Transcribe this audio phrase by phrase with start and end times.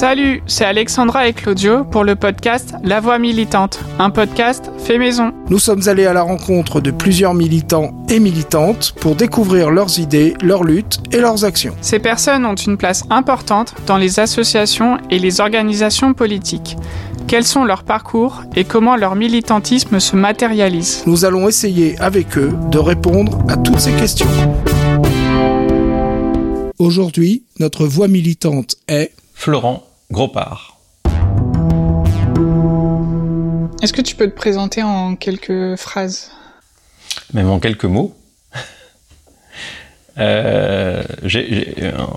[0.00, 5.34] Salut, c'est Alexandra et Claudio pour le podcast La Voix militante, un podcast fait maison.
[5.50, 10.32] Nous sommes allés à la rencontre de plusieurs militants et militantes pour découvrir leurs idées,
[10.40, 11.76] leurs luttes et leurs actions.
[11.82, 16.78] Ces personnes ont une place importante dans les associations et les organisations politiques.
[17.28, 21.02] Quels sont leurs parcours et comment leur militantisme se matérialise?
[21.04, 24.26] Nous allons essayer avec eux de répondre à toutes ces questions.
[26.78, 30.78] Aujourd'hui, notre voix militante est Florent Gropard.
[33.82, 36.30] Est-ce que tu peux te présenter en quelques phrases?
[37.32, 38.14] Même en quelques mots.
[40.18, 41.02] euh,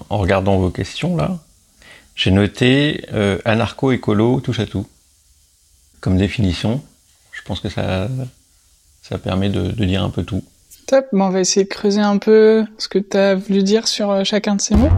[0.09, 1.37] en regardant vos questions là,
[2.15, 4.87] j'ai noté euh, anarcho-écolo touche à tout.
[6.01, 6.81] Comme définition,
[7.31, 8.07] je pense que ça,
[9.01, 10.43] ça permet de, de dire un peu tout.
[10.87, 13.87] Top, bon, on va essayer de creuser un peu ce que tu as voulu dire
[13.87, 14.89] sur euh, chacun de ces mots.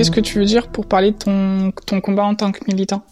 [0.00, 3.04] Qu'est-ce que tu veux dire pour parler de ton, combat en tant que militant?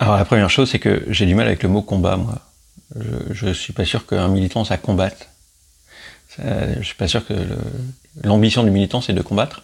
[0.00, 2.40] Alors la première chose, c'est que j'ai du mal avec le mot combat, moi.
[2.96, 5.28] Je, je suis pas sûr qu'un militant, ça combatte.
[6.30, 6.42] Ça,
[6.80, 7.32] je suis pas sûr que
[8.24, 9.62] l'ambition du militant, c'est de combattre.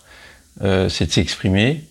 [0.63, 1.83] Euh, c'est de s'exprimer.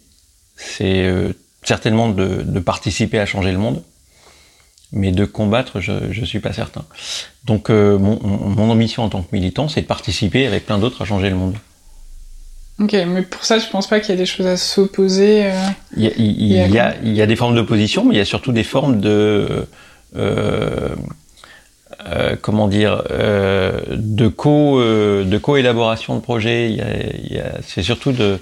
[0.55, 3.83] C'est euh, certainement de, participer à changer le monde.
[4.93, 6.85] Mais de combattre, je, je suis pas certain.
[7.43, 11.05] Donc euh, mon ambition en tant que militant, c'est de participer avec plein d'autres à
[11.05, 11.57] changer le monde.
[12.79, 15.45] Ok, mais pour ça, je pense pas qu'il y a des choses à s'opposer.
[15.45, 15.67] Euh...
[15.95, 18.17] Il, y a, il, il, y a, il y a des formes d'opposition, mais il
[18.17, 19.67] y a surtout des formes de
[20.15, 20.95] euh,
[22.05, 28.39] euh, comment dire euh, de co de co-élaboration de a, c'est surtout de,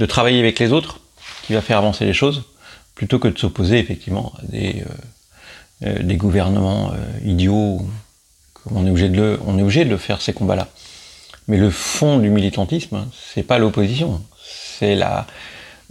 [0.00, 0.98] de travailler avec les autres
[1.44, 2.42] qui va faire avancer les choses,
[2.96, 4.82] plutôt que de s'opposer effectivement à des
[5.80, 6.92] des gouvernements
[7.24, 7.82] idiots.
[8.54, 10.66] Comme on est obligé de le, on est obligé de le faire ces combats-là.
[11.48, 15.26] Mais le fond du militantisme, c'est pas l'opposition, c'est la,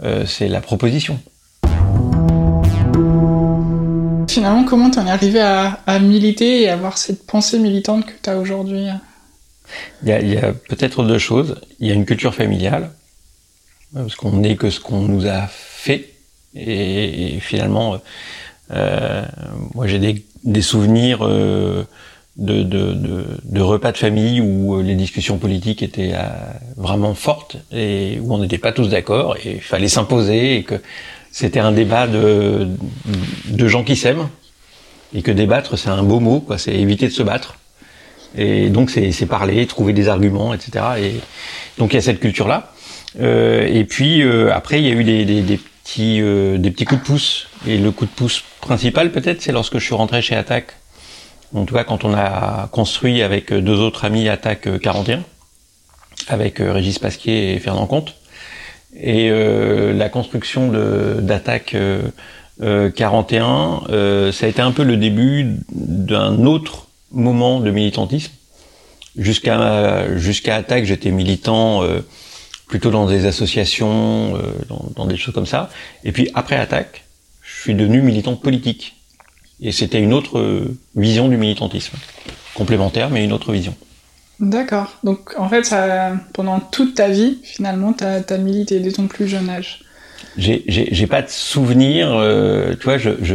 [0.02, 1.18] euh, c'est la proposition.
[4.28, 8.28] Finalement, comment t'en es arrivé à, à, militer et avoir cette pensée militante que tu
[8.28, 8.86] as aujourd'hui?
[10.02, 11.58] Il y a, peut-être deux choses.
[11.80, 12.90] Il y a une culture familiale,
[13.94, 16.12] parce qu'on n'est que ce qu'on nous a fait,
[16.54, 17.98] et, et finalement,
[18.72, 19.24] euh,
[19.74, 21.26] moi j'ai des, des, souvenirs.
[21.26, 21.84] Euh,
[22.38, 26.22] de, de, de, de, repas de famille où les discussions politiques étaient euh,
[26.76, 30.74] vraiment fortes et où on n'était pas tous d'accord et il fallait s'imposer et que
[31.32, 32.68] c'était un débat de,
[33.46, 34.28] de gens qui s'aiment
[35.14, 36.58] et que débattre c'est un beau mot quoi.
[36.58, 37.56] C'est éviter de se battre.
[38.36, 41.12] Et donc c'est parler trouver des arguments etc et
[41.78, 42.72] donc il y a cette culture là
[43.20, 46.70] euh, et puis euh, après il y a eu des, des, des petits euh, des
[46.70, 47.48] petits coups de pouce.
[47.66, 50.74] Et le coup de pouce principal peut-être c'est lorsque je suis rentré chez Attaque
[51.54, 55.22] en tout cas, quand on a construit avec deux autres amis Attaque 41,
[56.28, 58.16] avec Régis Pasquier et Fernand Comte,
[58.98, 60.72] et euh, la construction
[61.20, 62.02] d'Attaque euh,
[62.62, 63.82] euh, 41,
[64.32, 68.32] ça a été un peu le début d'un autre moment de militantisme.
[69.16, 71.82] Jusqu'à jusqu'à Attaque, j'étais militant
[72.68, 75.70] plutôt dans des associations, dans, dans des choses comme ça.
[76.04, 77.04] Et puis après Attaque,
[77.42, 78.95] je suis devenu militant politique.
[79.60, 81.96] Et c'était une autre vision du militantisme.
[82.54, 83.74] Complémentaire, mais une autre vision.
[84.40, 84.98] D'accord.
[85.02, 89.28] Donc, en fait, ça, pendant toute ta vie, finalement, tu as, milité dès ton plus
[89.28, 89.80] jeune âge.
[90.36, 93.34] J'ai pas de souvenir, euh, tu vois, je, je,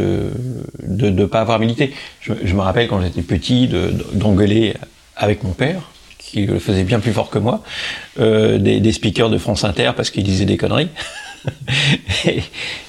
[0.82, 1.92] de ne pas avoir milité.
[2.20, 3.68] Je, je me rappelle quand j'étais petit
[4.12, 4.74] d'engueuler
[5.16, 7.62] avec mon père, qui le faisait bien plus fort que moi,
[8.20, 10.88] euh, des, des speakers de France Inter parce qu'ils disaient des conneries.
[12.24, 12.42] et,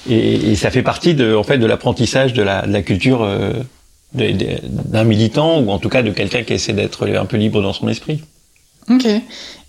[0.08, 3.22] et, et, ça fait partie de, en fait, de l'apprentissage de la, de la culture
[3.22, 3.52] euh,
[4.14, 7.72] d'un militant ou en tout cas de quelqu'un qui essaie d'être un peu libre dans
[7.72, 8.22] son esprit.
[8.88, 9.06] Ok.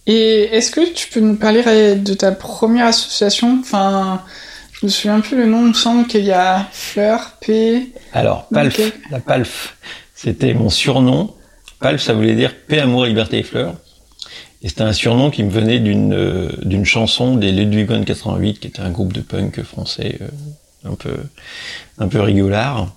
[0.07, 3.57] Et est-ce que tu peux nous parler de ta première association?
[3.59, 4.21] Enfin,
[4.73, 5.61] je me souviens plus le nom.
[5.63, 7.91] Il me semble qu'il y a Fleur, P.
[8.13, 8.93] Alors, PALF, okay.
[9.09, 9.77] la PALF,
[10.13, 11.33] c'était mon surnom.
[11.79, 13.75] PALF, ça voulait dire paix, amour, liberté et fleurs.
[14.65, 18.79] Et c'était un surnom qui me venait d'une euh, chanson des Ludwig 88, qui était
[18.79, 21.15] un groupe de punk français euh, un peu
[21.99, 22.91] un peu rigolard,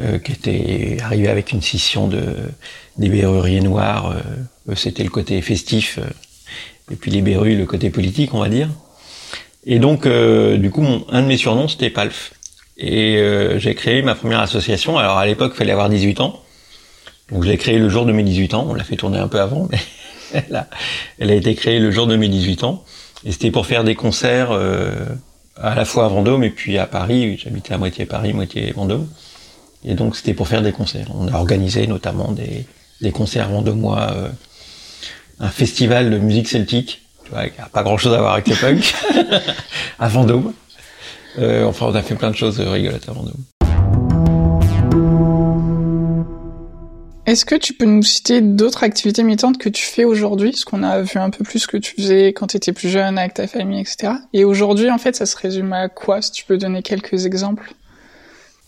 [0.00, 2.22] euh, qui était arrivé avec une scission de
[2.98, 4.14] des Berruriers noirs.
[4.76, 5.98] c'était le côté festif,
[6.92, 8.68] et puis les Berrues, le côté politique, on va dire.
[9.64, 12.34] Et donc, du coup, mon, un de mes surnoms, c'était Palf.
[12.76, 13.18] Et
[13.56, 14.98] j'ai créé ma première association.
[14.98, 16.42] Alors, à l'époque, il fallait avoir 18 ans.
[17.32, 18.66] Donc, je l'ai créé le jour de mes 18 ans.
[18.68, 19.78] On l'a fait tourner un peu avant, mais
[20.34, 20.68] elle a,
[21.18, 22.84] elle a été créée le jour de mes 18 ans.
[23.24, 25.06] Et c'était pour faire des concerts euh,
[25.56, 27.38] à la fois à Vendôme et puis à Paris.
[27.42, 29.08] J'habitais à moitié Paris, moitié Vendôme.
[29.84, 31.08] Et donc c'était pour faire des concerts.
[31.14, 32.66] On a organisé notamment des,
[33.00, 34.28] des concerts vendômois, euh,
[35.40, 38.48] un festival de musique celtique, tu vois, qui n'a pas grand chose à voir avec
[38.48, 38.94] le punk,
[39.98, 40.52] à Vendôme.
[41.38, 43.32] Euh, enfin, on a fait plein de choses rigolotes avant nous.
[47.26, 50.50] Est-ce que tu peux nous citer d'autres activités militantes que tu fais aujourd'hui?
[50.50, 52.90] Parce qu'on a vu un peu plus ce que tu faisais quand tu étais plus
[52.90, 54.12] jeune avec ta famille, etc.
[54.34, 56.20] Et aujourd'hui, en fait, ça se résume à quoi?
[56.20, 57.72] Si tu peux donner quelques exemples.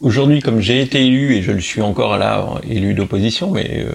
[0.00, 3.92] Aujourd'hui, comme j'ai été élu, et je le suis encore là, élu d'opposition, mais euh,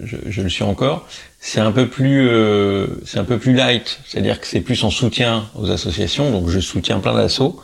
[0.00, 4.00] je, je, le suis encore, c'est un peu plus, euh, c'est un peu plus light.
[4.06, 6.30] C'est-à-dire que c'est plus en soutien aux associations.
[6.30, 7.60] Donc, je soutiens plein d'assauts.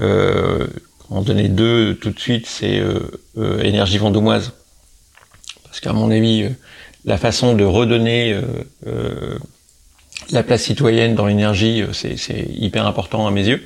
[0.00, 0.66] Euh,
[1.10, 3.00] en donner deux tout de suite, c'est euh,
[3.36, 4.52] euh, Énergie Vendômoise
[5.78, 6.50] parce qu'à mon avis, euh,
[7.04, 8.42] la façon de redonner euh,
[8.88, 9.38] euh,
[10.32, 12.16] la place citoyenne dans l'énergie, c'est
[12.52, 13.64] hyper important à mes yeux.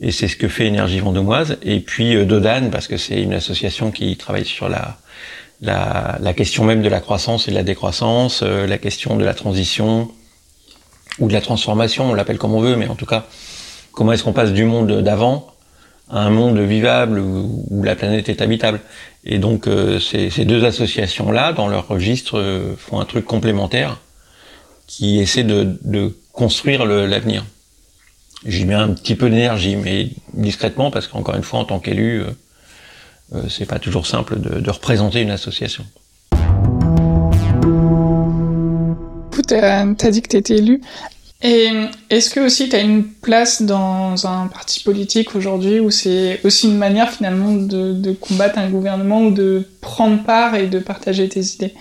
[0.00, 1.58] Et c'est ce que fait Énergie Vendômoise.
[1.62, 4.96] Et puis Dodane, parce que c'est une association qui travaille sur la,
[6.34, 10.10] question même de la croissance et de la décroissance, la question de la transition
[11.18, 13.26] ou de la transformation, on l'appelle comme on veut, mais en tout cas,
[13.92, 15.54] comment est-ce qu'on passe du monde d'avant
[16.10, 18.80] à un monde vivable où, la planète est habitable?
[19.26, 24.00] Et donc euh, ces, deux associations-là, dans leur registre, euh, font un truc complémentaire
[24.86, 27.44] qui essaie de, de construire l'avenir.
[28.44, 32.20] J'y mets un petit peu d'énergie, mais discrètement, parce qu'encore une fois, en tant qu'élu,
[32.20, 32.26] euh,
[33.34, 35.86] euh c'est pas toujours simple de, de représenter une association.
[39.46, 40.80] Tu as, dit que tu étais élu.
[41.46, 41.70] Et
[42.08, 46.68] est-ce que aussi tu as une place dans un parti politique aujourd'hui où c'est aussi
[46.68, 51.44] une manière finalement de, combattre un gouvernement ou de prendre part et de partager tes
[51.44, 51.74] idées?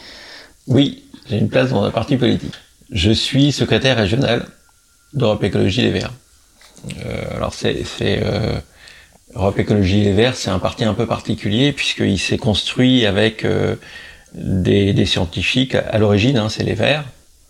[0.68, 2.54] Oui, j'ai une place dans un parti politique.
[2.92, 4.46] Je suis secrétaire régional
[5.14, 6.12] d'Europe Écologie Les Verts.
[7.06, 8.60] Euh, alors c'est euh,
[9.34, 13.78] Europe Écologie Les Verts, c'est un parti un peu particulier puisqu'il s'est construit avec euh,
[14.34, 17.06] des, des, scientifiques à l'origine, hein, c'est les Verts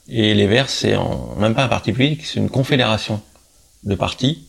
[0.09, 0.95] et les Verts, c'est
[1.37, 3.21] même pas un parti politique, c'est une confédération
[3.83, 4.47] de partis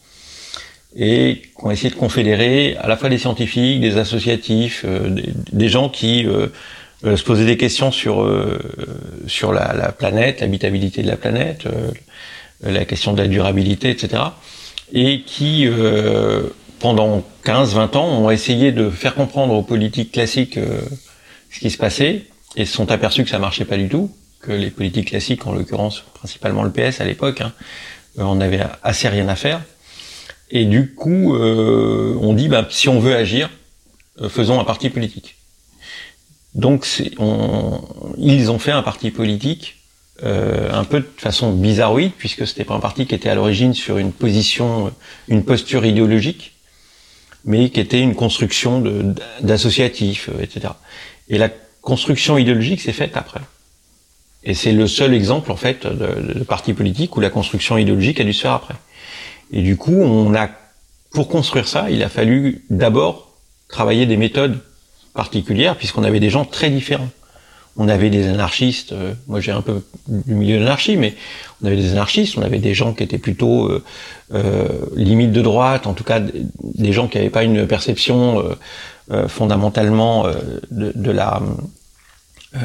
[0.96, 5.10] et qu'on essaie de confédérer à la fois des scientifiques, des associatifs, euh,
[5.52, 6.48] des, gens qui euh,
[7.04, 8.58] euh, se posaient des questions sur euh,
[9.26, 11.66] sur la, la, planète, l'habitabilité de la planète,
[12.62, 14.22] la question de la durabilité, etc.
[14.92, 15.66] Et qui
[16.78, 20.58] pendant 15-20 ans ont essayé de faire comprendre aux politiques classiques
[21.50, 24.10] ce qui se passait et se sont aperçus que ça marchait pas du tout
[24.44, 27.52] que les politiques classiques, en l'occurrence principalement le PS à l'époque, hein,
[28.16, 29.62] on avait assez rien à faire.
[30.50, 33.50] Et du coup, euh, on dit, bah, si on veut agir,
[34.20, 35.36] euh, faisons un parti politique.
[36.54, 36.86] Donc,
[37.18, 37.80] on,
[38.16, 39.76] ils ont fait un parti politique
[40.22, 43.74] euh, un peu de façon bizarroïde, puisque c'était pas un parti qui était à l'origine
[43.74, 44.92] sur une position,
[45.26, 46.52] une posture idéologique,
[47.44, 48.82] mais qui était une construction
[49.40, 50.74] d'associatifs, euh, etc.
[51.28, 51.50] Et la
[51.80, 53.40] construction idéologique s'est faite après.
[54.44, 58.20] Et c'est le seul exemple, en fait, de, de, parti politique où la construction idéologique
[58.20, 58.74] a dû se faire après.
[59.52, 60.48] Et du coup, on a,
[61.12, 63.32] pour construire ça, il a fallu d'abord
[63.68, 64.58] travailler des méthodes
[65.14, 67.08] particulières, puisqu'on avait des gens très différents.
[67.76, 71.14] On avait des anarchistes, euh, moi j'ai un peu du milieu de l'anarchie, mais
[71.60, 73.82] on avait des anarchistes, on avait des gens qui étaient plutôt euh,
[74.32, 78.54] euh, limite de droite, en tout cas des gens qui n'avaient pas une perception euh,
[79.10, 80.26] euh, fondamentalement
[80.70, 81.42] de, de la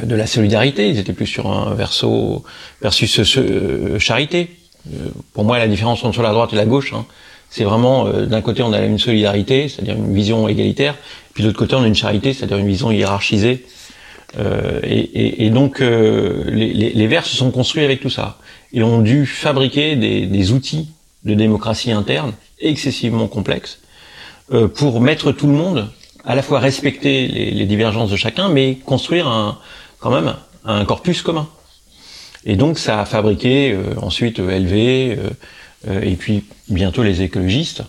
[0.04, 2.44] de la solidarité, ils étaient plus sur un verso
[2.82, 4.50] versus ce, euh, charité.
[4.88, 7.06] Euh, pour moi, la différence entre la droite et la gauche, hein,
[7.50, 10.96] c'est vraiment d'un côté on a une solidarité, c'est-à-dire une vision égalitaire,
[11.34, 13.66] puis de l'autre côté on a une charité, c'est-à-dire une vision hiérarchisée.
[14.84, 18.38] Et, et, et, donc les, les, les, Verts se sont construits avec tout ça
[18.72, 20.90] et ont dû fabriquer des, des outils
[21.24, 23.80] de démocratie interne excessivement complexes
[24.76, 25.90] pour mettre tout le monde
[26.26, 29.58] à la fois respecter les, les, divergences de chacun, mais construire un,
[30.00, 31.48] quand même un corpus commun.
[32.46, 35.30] Et donc ça a fabriqué euh, ensuite LV euh,
[35.88, 37.84] euh, et puis bientôt les écologistes.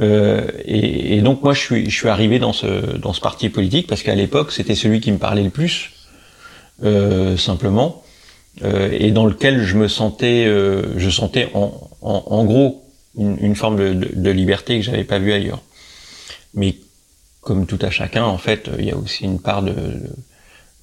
[0.00, 3.86] Et, et, donc moi je suis, je suis arrivé dans ce, dans ce parti politique
[3.86, 5.90] parce qu'à l'époque c'était celui qui me parlait le plus,
[7.36, 8.02] simplement,
[8.64, 13.76] et dans lequel je me sentais, je sentais en, en, en gros une, une, forme
[13.76, 15.60] de, de, de liberté que j'avais pas vue ailleurs.
[16.54, 16.76] Mais
[17.42, 20.08] comme tout à chacun, en fait, il y a aussi une part de, euh,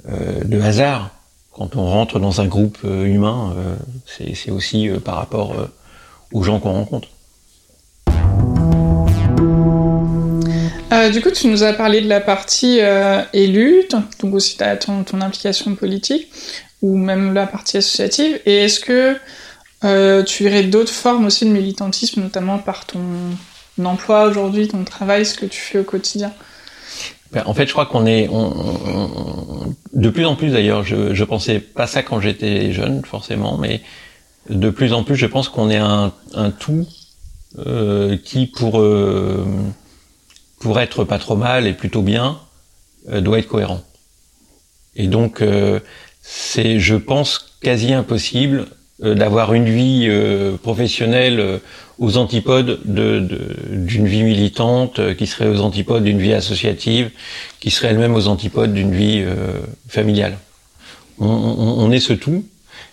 [0.07, 1.11] de hasard.
[1.51, 3.75] Quand on rentre dans un groupe euh, humain, euh,
[4.05, 5.53] c'est aussi par rapport
[6.31, 7.09] aux gens qu'on rencontre.
[10.91, 15.03] Euh, du coup, tu nous as parlé de la partie euh, élue, donc aussi ton,
[15.03, 16.27] ton, implication politique,
[16.81, 18.39] ou même la partie associative.
[18.45, 19.15] Et est-ce que
[19.83, 22.99] euh, tu verrais d'autres formes aussi de militantisme, notamment par ton
[23.83, 26.33] emploi aujourd'hui, ton travail, ce que tu fais au quotidien?
[27.45, 30.83] En fait, je crois qu'on est, on, de plus en plus d'ailleurs.
[30.83, 33.81] Je, je pensais pas ça quand j'étais jeune, forcément, mais
[34.49, 36.87] de plus en plus, je pense qu'on est un, un tout
[38.23, 38.83] qui pour
[40.59, 42.39] pour être pas trop mal et plutôt bien
[43.11, 43.81] doit être cohérent.
[44.95, 45.43] Et donc
[46.21, 48.67] c'est, je pense, quasi impossible
[49.01, 50.09] d'avoir une vie
[50.61, 51.61] professionnelle
[51.99, 53.19] aux antipodes de,
[53.69, 57.11] d'une vie militante, qui serait aux antipodes d'une vie associative,
[57.59, 59.23] qui serait elle-même aux antipodes d'une vie
[59.87, 60.37] familiale.
[61.19, 62.43] On, on, on, est ce tout,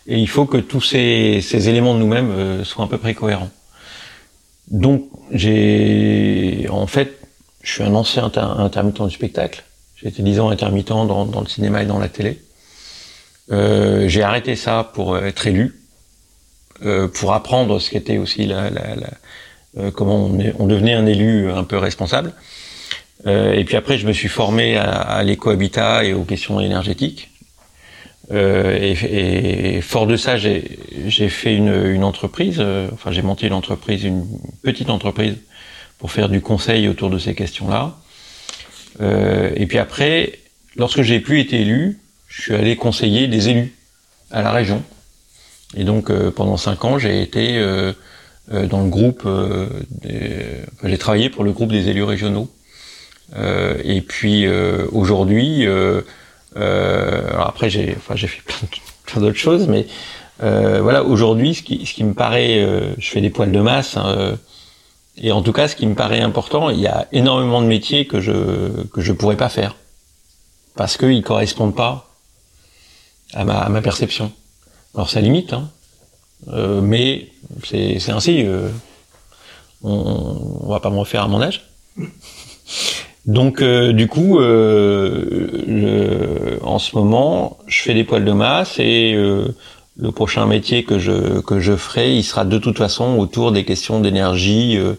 [0.06, 3.14] et il faut que tous ces, ces éléments de nous-mêmes euh, soient à peu près
[3.14, 3.50] cohérents.
[4.68, 7.18] Donc, j'ai, en fait,
[7.62, 9.64] je suis un ancien intermittent du spectacle.
[9.96, 12.40] J'ai été dix ans intermittent dans, dans, le cinéma et dans la télé.
[13.50, 15.74] Euh, j'ai arrêté ça pour être élu,
[16.84, 19.10] euh, pour apprendre ce qu'était aussi la, la, la
[19.78, 22.32] euh, comment on, est, on, devenait un élu un peu responsable.
[23.26, 27.30] Euh, et puis après, je me suis formé à, à l'écohabitat et aux questions énergétiques.
[28.32, 32.60] Euh, et, et, fort de ça, j'ai fait une, une entreprise,
[32.92, 34.26] enfin j'ai monté une entreprise, une
[34.62, 35.36] petite entreprise
[35.98, 37.96] pour faire du conseil autour de ces questions-là.
[39.00, 40.40] Et puis après,
[40.76, 43.74] lorsque j'ai plus été élu, je suis allé conseiller des élus
[44.30, 44.82] à la région.
[45.74, 47.92] Et donc euh, pendant cinq ans, j'ai été euh,
[48.48, 49.28] dans le groupe,
[50.84, 52.48] j'ai travaillé pour le groupe des élus régionaux.
[53.36, 54.46] et puis
[54.92, 55.66] aujourd'hui,
[56.56, 58.42] euh, après, j'ai, enfin, j'ai fait
[59.04, 59.86] plein, d'autres choses, mais
[60.42, 63.60] euh, voilà, aujourd'hui, ce qui, ce qui me paraît, euh, je fais des poils de
[63.60, 64.36] masse, hein,
[65.18, 68.06] et en tout cas, ce qui me paraît important, il y a énormément de métiers
[68.06, 69.76] que je que je pourrais pas faire
[70.74, 72.10] parce qu'ils correspondent pas
[73.32, 74.30] à ma, à ma perception.
[74.96, 75.68] Alors ça limite, hein,
[76.48, 77.28] euh, mais
[77.64, 78.42] c'est, ainsi.
[78.44, 78.68] Euh,
[79.82, 81.68] on, on va pas me refaire à mon âge.
[83.26, 85.38] Donc euh, du coup, euh,
[86.62, 89.54] en ce moment, je fais des poils de masse et euh,
[89.96, 93.64] le prochain métier que je que je ferai, il sera de toute façon autour des
[93.64, 94.94] questions d'énergie euh,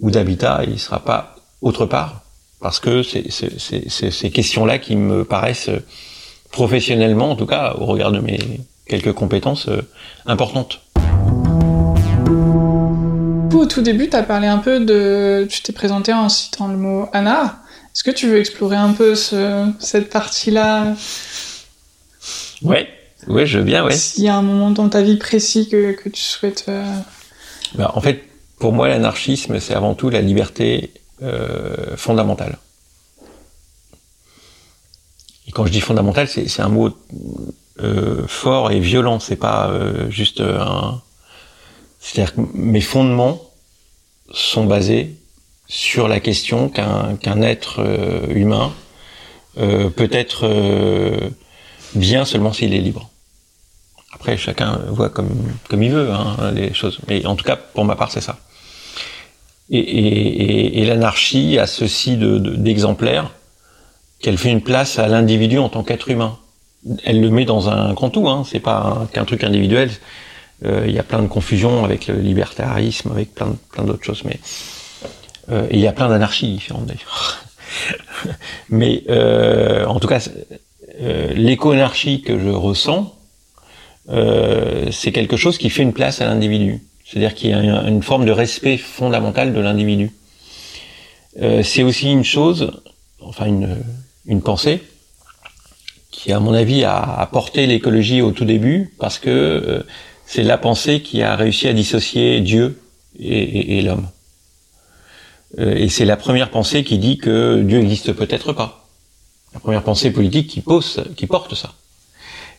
[0.00, 0.62] ou d'habitat.
[0.66, 2.22] Il sera pas autre part
[2.60, 5.70] parce que c'est ces questions-là qui me paraissent
[6.52, 8.38] professionnellement, en tout cas au regard de mes
[8.86, 9.68] quelques compétences
[10.26, 10.80] importantes.
[13.52, 15.46] Au tout début, tu as parlé un peu de.
[15.50, 17.62] Tu t'es présenté en citant le mot Anna.
[17.94, 20.94] Est-ce que tu veux explorer un peu ce, cette partie-là?
[22.62, 22.88] Ouais,
[23.26, 23.96] ouais, je veux bien, ouais.
[23.96, 26.66] S'il y a un moment dans ta vie précis que, que tu souhaites.
[26.68, 26.84] Euh...
[27.74, 28.22] Ben, en fait,
[28.58, 32.58] pour moi, l'anarchisme, c'est avant tout la liberté euh, fondamentale.
[35.48, 36.92] Et quand je dis fondamentale, c'est un mot euh,
[38.26, 39.20] fort et violent.
[39.20, 41.00] C'est pas euh, juste un.
[42.00, 43.40] C'est-à-dire que mes fondements
[44.32, 45.16] sont basés
[45.68, 48.72] sur la question qu'un qu'un être euh, humain
[49.58, 51.30] euh, peut être euh,
[51.94, 53.10] bien seulement s'il est libre.
[54.12, 55.30] Après, chacun voit comme
[55.68, 58.38] comme il veut hein, les choses, mais en tout cas, pour ma part, c'est ça.
[59.68, 63.32] Et, l'anarchie a ceci de, d'exemplaire
[64.20, 66.38] qu'elle fait une place à l'individu en tant qu'être humain.
[67.04, 69.90] Elle le met dans un grand tout, hein, c'est pas qu'un truc individuel.
[70.64, 74.40] Il y a plein de confusions avec le libertarisme, avec plein, plein d'autres choses, mais
[75.50, 77.44] euh, il y a plein d'anarchies différentes d'ailleurs.
[78.68, 80.26] Mais euh, en tout cas,
[81.00, 83.14] euh, l'éco-anarchie que je ressens,
[84.08, 86.82] euh, c'est quelque chose qui fait une place à l'individu.
[87.04, 90.10] C'est-à-dire qu'il y a une forme de respect fondamental de l'individu.
[91.40, 92.72] Euh, c'est aussi une chose,
[93.20, 93.76] enfin une,
[94.26, 94.82] une pensée,
[96.26, 99.82] qui à mon avis a apporté l'écologie au tout début, parce que euh,
[100.26, 102.80] c'est la pensée qui a réussi à dissocier Dieu
[103.16, 104.08] et, et, et l'homme.
[105.60, 108.88] Euh, et c'est la première pensée qui dit que Dieu n'existe peut-être pas.
[109.54, 111.74] La première pensée politique qui pose, qui porte ça.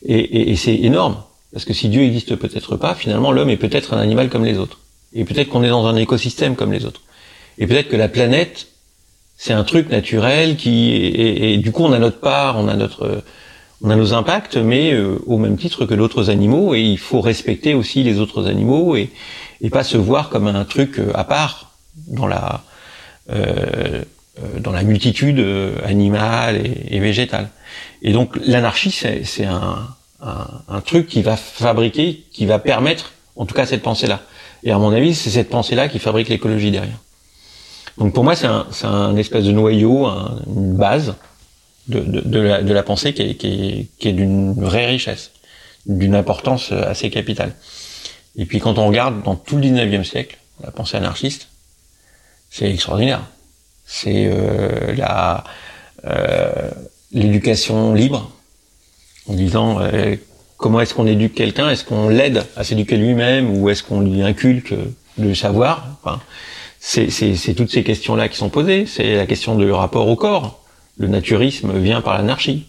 [0.05, 1.21] Et, et, et c'est énorme,
[1.51, 4.57] parce que si Dieu n'existe peut-être pas, finalement l'homme est peut-être un animal comme les
[4.57, 4.79] autres.
[5.12, 7.01] Et peut-être qu'on est dans un écosystème comme les autres.
[7.57, 8.67] Et peut-être que la planète,
[9.36, 12.75] c'est un truc naturel qui, et, et, du coup on a notre part, on a
[12.75, 13.25] notre,
[13.81, 17.22] on a nos impacts, mais euh, au même titre que d'autres animaux, et il faut
[17.22, 19.10] respecter aussi les autres animaux et,
[19.62, 21.72] et pas se voir comme un truc euh, à part
[22.07, 22.63] dans la,
[23.29, 24.03] euh,
[24.39, 27.50] euh, dans la multitude euh, animale et, et végétale.
[28.03, 29.88] Et donc l'anarchie, c'est un,
[30.22, 34.22] un, un, truc qui va fabriquer, qui va permettre, en tout cas, cette pensée-là.
[34.63, 37.00] Et à mon avis, c'est cette pensée-là qui fabrique l'écologie derrière.
[37.98, 41.15] Donc pour moi, c'est un, un, espèce de noyau, un, une base
[41.88, 45.32] de, la, pensée qui est, d'une vraie richesse,
[45.86, 47.53] d'une importance assez capitale.
[48.38, 51.48] Et puis quand on regarde dans tout le 19e siècle, la pensée anarchiste,
[52.50, 53.24] c'est extraordinaire.
[53.86, 55.44] C'est euh, la
[56.06, 56.72] euh,
[57.12, 58.32] l'éducation libre,
[59.27, 60.15] en disant euh,
[60.58, 61.70] comment est-ce qu'on éduque quelqu'un?
[61.70, 64.74] Est-ce qu'on l'aide à s'éduquer lui-même ou est-ce qu'on lui inculque
[65.17, 65.98] le savoir?
[66.03, 66.22] Enfin,
[66.79, 68.86] c'est toutes ces questions-là qui sont posées.
[68.86, 70.63] C'est la question du rapport au corps.
[70.98, 72.66] Le naturisme vient par l'anarchie.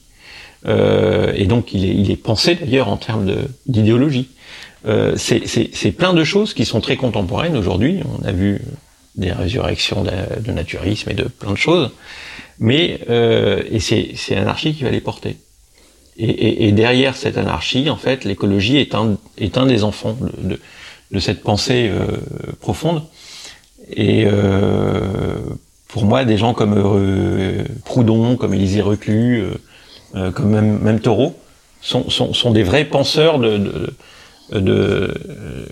[0.67, 3.33] Euh, et donc il est, il est pensé d'ailleurs en termes
[3.67, 4.29] d'idéologie.
[4.87, 8.01] Euh, c'est plein de choses qui sont très contemporaines aujourd'hui.
[8.21, 8.61] On a vu
[9.17, 11.91] des résurrections de, de, naturisme et de plein de choses.
[12.59, 15.37] Mais euh, et c'est l'anarchie qui va les porter.
[16.17, 20.17] Et, et, et, derrière cette anarchie, en fait, l'écologie est un, est un des enfants
[20.21, 20.61] de, de,
[21.13, 22.17] de cette pensée euh,
[22.61, 23.03] profonde.
[23.91, 25.39] Et euh,
[25.89, 29.45] pour moi, des gens comme euh, Proudhon, comme Élisée Reclus,
[30.15, 31.37] euh, comme même, même Thoreau,
[31.81, 35.15] sont, sont, sont, des vrais penseurs de, de, de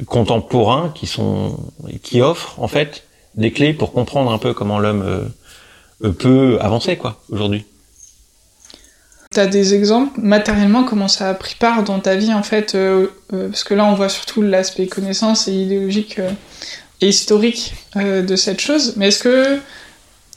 [0.07, 1.59] contemporains qui sont
[2.03, 3.05] qui offrent en fait
[3.35, 5.31] des clés pour comprendre un peu comment l'homme
[6.19, 7.65] peut avancer quoi aujourd'hui.
[9.33, 12.75] Tu as des exemples matériellement comment ça a pris part dans ta vie en fait
[12.75, 16.31] euh, euh, parce que là on voit surtout l'aspect connaissance et idéologique euh,
[17.01, 19.59] et historique de cette chose mais est-ce que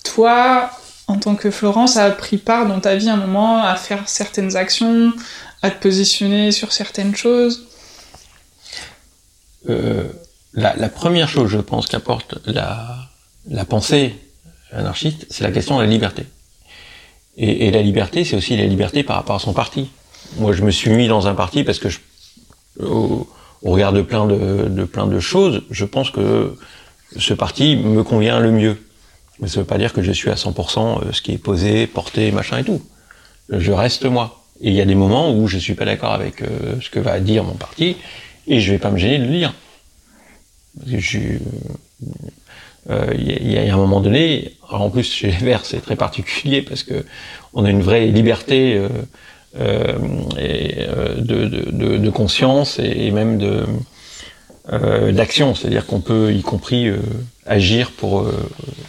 [0.04, 0.70] toi
[1.08, 4.56] en tant que Florence a pris part dans ta vie un moment à faire certaines
[4.56, 5.12] actions
[5.62, 7.66] à te positionner sur certaines choses?
[10.54, 14.16] La, la, première chose je pense qu'apporte la, pensée
[14.72, 16.26] anarchiste c'est la question de la liberté
[17.42, 19.90] et, la liberté, c'est aussi la liberté par rapport à son parti.
[20.38, 21.88] Moi, je me suis mis dans un parti parce que,
[22.82, 23.28] au,
[23.64, 26.58] regard de plein de, plein de choses, je pense que
[27.18, 28.78] ce parti me convient le mieux.
[29.40, 31.88] Mais ça veut pas dire que je suis à 100% euh, ce qui est posé,
[31.88, 32.82] porté, machin et tout.
[33.50, 34.44] Je reste moi.
[34.62, 37.00] Et il y a des moments où je suis pas d'accord avec euh, ce que
[37.00, 37.96] va dire mon parti,
[38.48, 39.54] et je vais pas me gêner de le dire.
[40.78, 41.40] Parce que je suis,
[42.90, 45.96] il euh, y, y, a un moment donné, en plus chez les Verts c'est très
[45.96, 47.06] particulier parce que
[47.54, 48.90] on a une vraie liberté euh,
[49.60, 49.98] euh,
[50.38, 53.66] euh, de, de, de, conscience et, même de euh,
[54.72, 56.92] d'action, c'est-à-dire qu'on peut, y compris
[57.48, 58.28] agir pour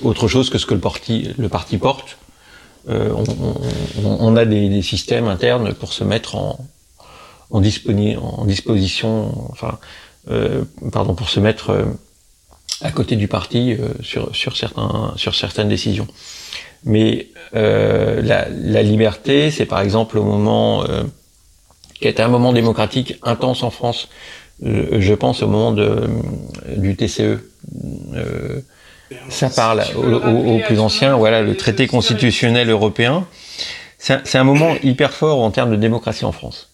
[0.02, 2.18] autre chose que ce que le parti, le parti porte.
[2.88, 6.66] On, on, on, a des, des, systèmes internes pour se mettre en,
[7.50, 9.78] en, disponi en disposition, enfin,
[10.92, 11.86] pardon, pour se mettre
[12.82, 16.06] à côté du parti euh, sur, sur, certains, sur certaines décisions.
[16.84, 21.02] Mais euh, la, la, liberté, c'est par exemple au moment euh,
[21.94, 24.08] qui été un moment démocratique intense en France.
[24.64, 26.08] Euh, je pense au moment de,
[26.76, 27.38] du TCE.
[28.14, 28.60] Euh,
[29.28, 33.26] ça parle aux, aux, plus anciens, voilà, le traité constitutionnel européen.
[33.98, 36.70] C'est un, un, moment hyper fort en termes de démocratie en France.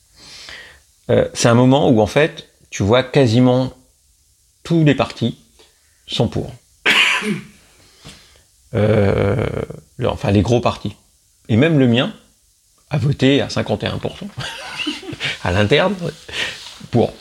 [1.10, 3.72] Euh, c'est un moment où en fait, tu vois quasiment
[4.62, 5.38] tous les partis
[6.06, 6.52] sont pour.
[8.74, 9.46] Euh,
[10.04, 10.96] enfin, les gros partis.
[11.48, 12.12] Et même le mien
[12.90, 13.98] a voté à 51%
[15.44, 15.94] à l'interne
[16.90, 17.14] pour.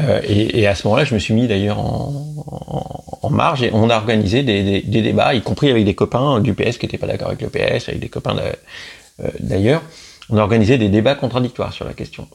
[0.00, 3.96] Euh, et, à ce moment-là, je me suis mis d'ailleurs en, marge et on a
[3.96, 7.42] organisé des, débats, y compris avec des copains du PS qui n'étaient pas d'accord avec
[7.42, 9.82] le PS, avec des copains euh, d'ailleurs.
[10.30, 12.26] On a organisé des débats contradictoires sur la question.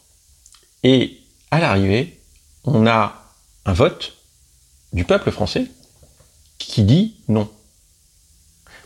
[0.83, 1.17] Et
[1.51, 2.17] à l'arrivée,
[2.63, 3.15] on a
[3.65, 4.13] un vote
[4.93, 5.65] du peuple français
[6.57, 7.49] qui dit non.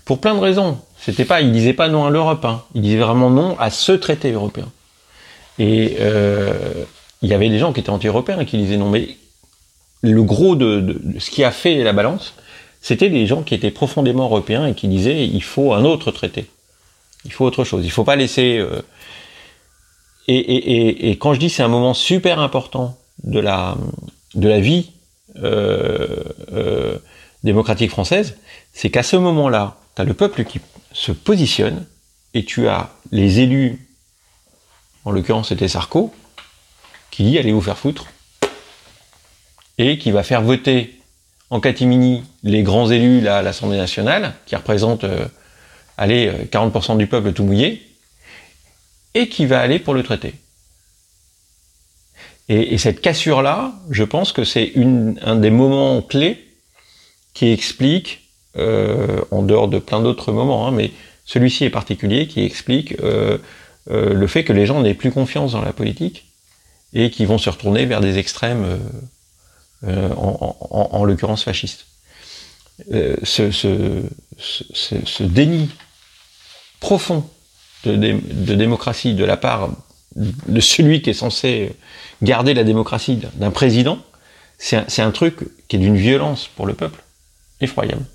[0.05, 0.79] Pour plein de raisons.
[0.99, 2.63] C'était pas, il disait pas non à l'Europe, hein.
[2.73, 4.71] il disait vraiment non à ce traité européen.
[5.59, 6.85] Et euh,
[7.21, 9.17] il y avait des gens qui étaient anti-européens qui disaient non, mais
[10.01, 12.33] le gros de, ce qui a fait la balance,
[12.81, 16.45] c'était des gens qui étaient profondément européens et qui disaient il faut un autre traité,
[17.25, 18.57] il faut autre chose, il faut pas laisser.
[18.57, 18.81] Euh...
[20.27, 23.75] Et, et, et, et, quand je dis c'est un moment super important de la
[24.35, 24.91] de la vie
[25.37, 26.97] euh, euh,
[27.43, 28.37] démocratique française,
[28.73, 30.59] c'est qu'à ce moment-là, tu as le peuple qui
[30.91, 31.85] se positionne
[32.33, 33.87] et tu as les élus,
[35.05, 36.13] en l'occurrence c'était Sarko,
[37.11, 38.07] qui dit allez vous faire foutre,
[39.77, 40.99] et qui va faire voter
[41.49, 45.27] en catimini les grands élus à l'Assemblée nationale, qui représentent euh,
[45.97, 47.85] allez, 40% du peuple tout mouillé,
[49.13, 50.35] et qui va aller pour le traité.
[52.47, 54.73] Et, et cette cassure-là, je pense que c'est
[55.21, 56.45] un des moments clés
[57.33, 60.91] qui explique, euh, en dehors de plein d'autres moments, hein, mais
[61.25, 63.37] celui-ci est particulier, qui explique euh,
[63.91, 66.25] euh, le fait que les gens n'aient plus confiance dans la politique
[66.93, 68.77] et qui vont se retourner vers des extrêmes, euh,
[69.87, 71.85] euh, en, en, en l'occurrence fascistes.
[72.91, 74.03] Euh, ce, ce,
[74.37, 75.69] ce, ce, déni
[76.79, 77.29] profond
[77.83, 77.95] de,
[78.55, 79.69] démocratie de la part
[80.15, 81.75] de celui qui est censé
[82.21, 83.99] garder la démocratie d'un président,
[84.57, 87.03] c'est un, un, truc qui est d'une violence pour le peuple
[87.61, 88.05] effroyable.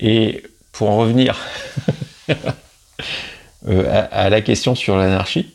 [0.00, 0.42] Et
[0.72, 1.38] pour en revenir
[3.68, 5.54] euh, à, la question sur l'anarchie,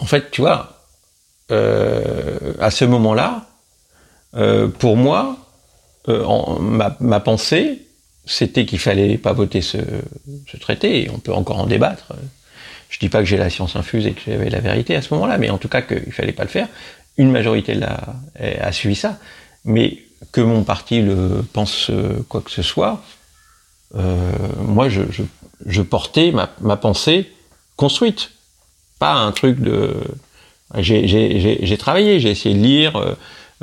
[0.00, 0.84] en fait, tu vois,
[1.50, 3.46] euh, à ce moment-là,
[4.78, 5.36] pour moi,
[6.06, 7.86] ma, pensée,
[8.24, 9.78] c'était qu'il fallait pas voter ce,
[10.60, 12.12] traité, on peut encore en débattre.
[12.88, 15.12] Je dis pas que j'ai la science infuse et que j'avais la vérité à ce
[15.14, 16.68] moment-là, mais en tout cas qu'il fallait pas le faire.
[17.16, 18.14] Une majorité a,
[18.60, 19.18] a suivi ça.
[19.64, 19.98] Mais
[20.30, 21.90] que mon parti le pense
[22.28, 23.02] quoi que ce soit,
[23.94, 27.32] euh, moi je, portais ma, pensée
[27.76, 28.32] construite,
[28.98, 29.94] pas un truc de.
[30.78, 33.14] J'ai travaillé, j'ai essayé de lire euh,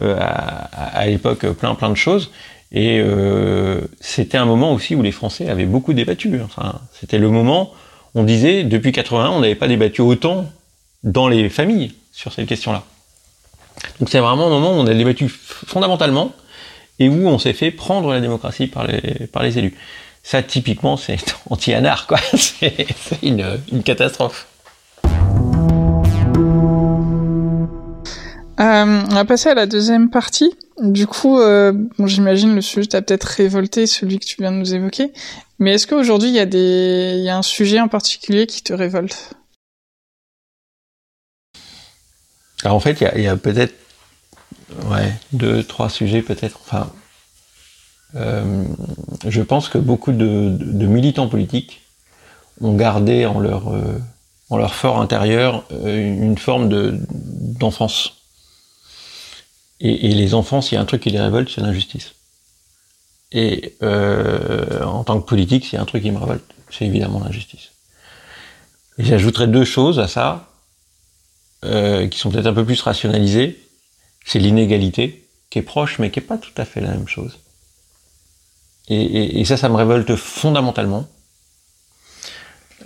[0.02, 2.32] euh, à, à l'époque plein plein de choses,
[2.72, 6.42] et euh, c'était un moment aussi où les Français avaient beaucoup débattu.
[6.44, 7.74] Enfin, c'était le moment,
[8.16, 10.46] on disait depuis 81, on n'avait pas débattu autant
[11.04, 12.84] dans les familles sur cette question-là.
[14.00, 16.34] Donc c'est vraiment un moment où on a débattu fondamentalement
[17.00, 19.76] et où on s'est fait prendre la démocratie par les, par les élus.
[20.24, 21.18] Ça, typiquement, c'est
[21.50, 22.18] anti-anard, quoi.
[22.34, 22.88] C'est
[23.22, 24.48] une, une, catastrophe.
[28.60, 30.56] Euh, on va passer à la deuxième partie.
[30.82, 31.74] Du coup, euh,
[32.06, 35.12] j'imagine le sujet t'a peut-être révolté, celui que tu viens de nous évoquer.
[35.60, 37.16] Mais est-ce qu'aujourd'hui, il y, a des...
[37.18, 39.34] y a un sujet en particulier qui te révolte?
[42.64, 43.74] En fait, il y a, peut-être
[45.34, 46.60] deux, trois sujets peut-être.
[46.66, 46.92] Enfin,
[48.16, 48.64] euh,
[49.28, 51.82] je pense que beaucoup de, militants politiques
[52.62, 53.72] ont gardé en leur,
[54.50, 58.25] en fort intérieur une forme d'enfance.
[59.80, 62.14] Et, et, les enfants, s'il y a un truc qui les révolte, c'est l'injustice.
[63.32, 66.86] Et euh, en tant que politique, s'il y a un truc qui me révolte, c'est
[66.86, 67.72] évidemment l'injustice.
[68.98, 70.50] Et j'ajouterais deux choses à ça,
[71.66, 73.60] euh, qui sont peut-être un peu plus rationalisées.
[74.26, 77.40] C'est l'inégalité, qui est proche, mais qui est pas tout à fait la même chose.
[78.88, 81.08] Et, ça, ça me révolte fondamentalement.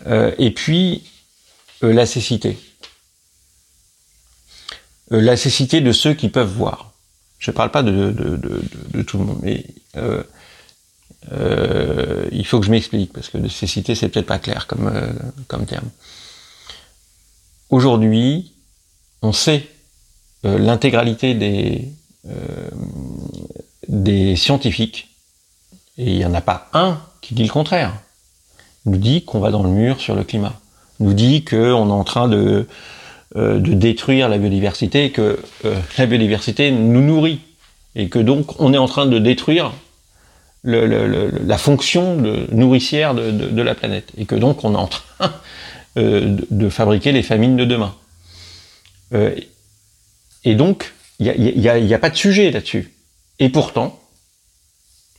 [0.08, 1.04] Euh, et puis,
[1.84, 2.58] euh, la cécité.
[5.12, 6.91] Euh, la cécité de ceux qui peuvent voir.
[7.39, 8.12] Je ne parle pas de,
[9.08, 9.65] tout le monde, mais
[12.32, 14.91] il faut que je m'explique, parce que de cécité, c'est peut-être pas clair comme,
[15.48, 15.88] comme terme.
[17.69, 18.52] Aujourd'hui,
[19.22, 19.67] on sait
[20.43, 21.88] l'intégralité des,
[23.88, 25.10] des scientifiques
[25.98, 27.93] et il n'y en a pas un qui dit le contraire.
[28.86, 30.54] nous dit qu'on va dans le mur sur le climat.
[31.00, 31.58] nous dit qu'on
[31.89, 32.67] est en train de,
[33.36, 37.42] euh, de détruire la biodiversité que euh, la biodiversité nous nourrit.
[37.94, 39.72] Et que donc on est en train de détruire
[40.63, 42.18] la fonction
[42.52, 44.12] nourricière de, la planète.
[44.18, 45.04] Et que donc on est en train
[45.98, 47.94] euh, de, fabriquer les famines de demain.
[50.44, 52.94] Et donc, il n'y a, pas de sujet là-dessus.
[53.39, 54.00] Et pourtant,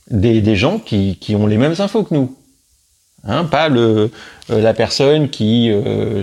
[0.09, 2.37] des, gens qui, ont les mêmes infos que nous.
[3.23, 3.69] Hein, pas
[4.49, 5.71] la personne qui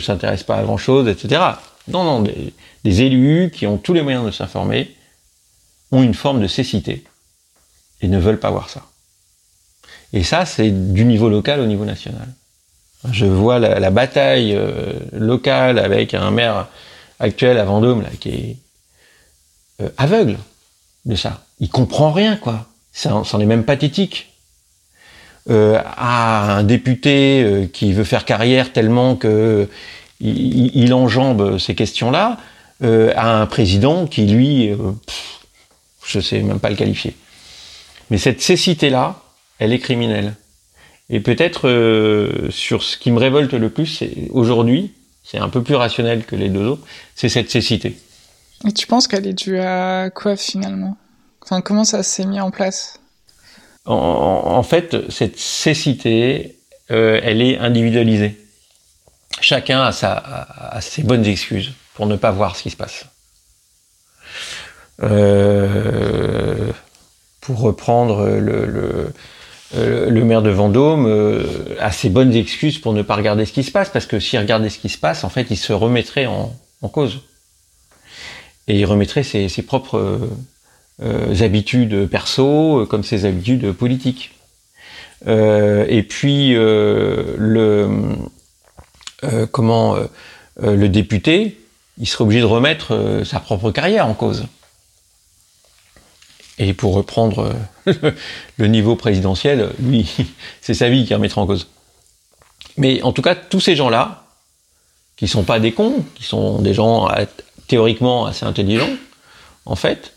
[0.01, 1.41] s'intéresse pas à grand chose, etc.
[1.89, 2.21] Non, non,
[2.85, 4.95] des, élus qui ont tous les moyens de s'informer
[5.91, 7.05] ont une forme de cécité
[8.01, 8.87] et ne veulent pas voir ça.
[10.13, 12.29] Et ça, c'est du niveau local au niveau national.
[13.13, 16.69] Je vois la, bataille euh, locale avec un maire
[17.21, 18.57] actuel à Vendôme là, qui est
[19.83, 20.39] euh, aveugle
[21.05, 21.45] de ça.
[21.61, 24.33] Il comprend rien, quoi c'en est même pathétique.
[25.51, 29.69] Euh, à un député qui veut faire carrière tellement que
[30.21, 32.39] il, il enjambe ces questions-là,
[32.83, 34.77] euh, à un président qui lui, euh,
[36.07, 37.17] je sais même pas le qualifier.
[38.11, 39.21] Mais cette cécité-là,
[39.59, 40.35] elle est criminelle.
[41.11, 44.93] Et peut-être euh, sur ce qui me révolte le plus, aujourd'hui,
[45.25, 47.97] c'est un peu plus rationnel que les deux autres, c'est cette cécité.
[48.67, 50.97] Et tu penses qu'elle est due à quoi finalement?
[51.43, 53.01] Enfin, comment ça s'est mis en place?
[53.87, 56.59] En, en, fait, cette cécité,
[56.91, 58.37] euh, elle est individualisée.
[59.41, 63.07] Chacun a, sa, ses bonnes excuses pour ne pas voir ce qui se passe.
[65.03, 66.73] Euh,
[67.41, 69.13] pour reprendre le, le,
[69.77, 73.63] euh, maire de Vendôme euh, a ses bonnes excuses pour ne pas regarder ce qui
[73.63, 76.27] se passe, parce que s'il regardait ce qui se passe, en fait, il se remettrait
[76.27, 77.21] en, en cause.
[78.67, 80.21] Et il remettrait ses, ses propres
[81.41, 84.33] habitudes perso comme ses habitudes politiques.
[85.27, 87.89] Et puis le
[89.51, 89.97] comment
[90.61, 91.61] le député,
[91.99, 94.47] il serait obligé de remettre sa propre carrière en cause.
[96.59, 97.55] Et pour reprendre
[98.57, 100.11] le niveau présidentiel, lui,
[100.61, 101.69] c'est sa vie qui remettra en cause.
[102.77, 104.25] Mais en tout cas, tous ces gens-là,
[105.17, 107.09] qui sont pas des cons, qui sont des gens
[107.67, 108.89] théoriquement assez intelligents,
[109.67, 110.15] en fait,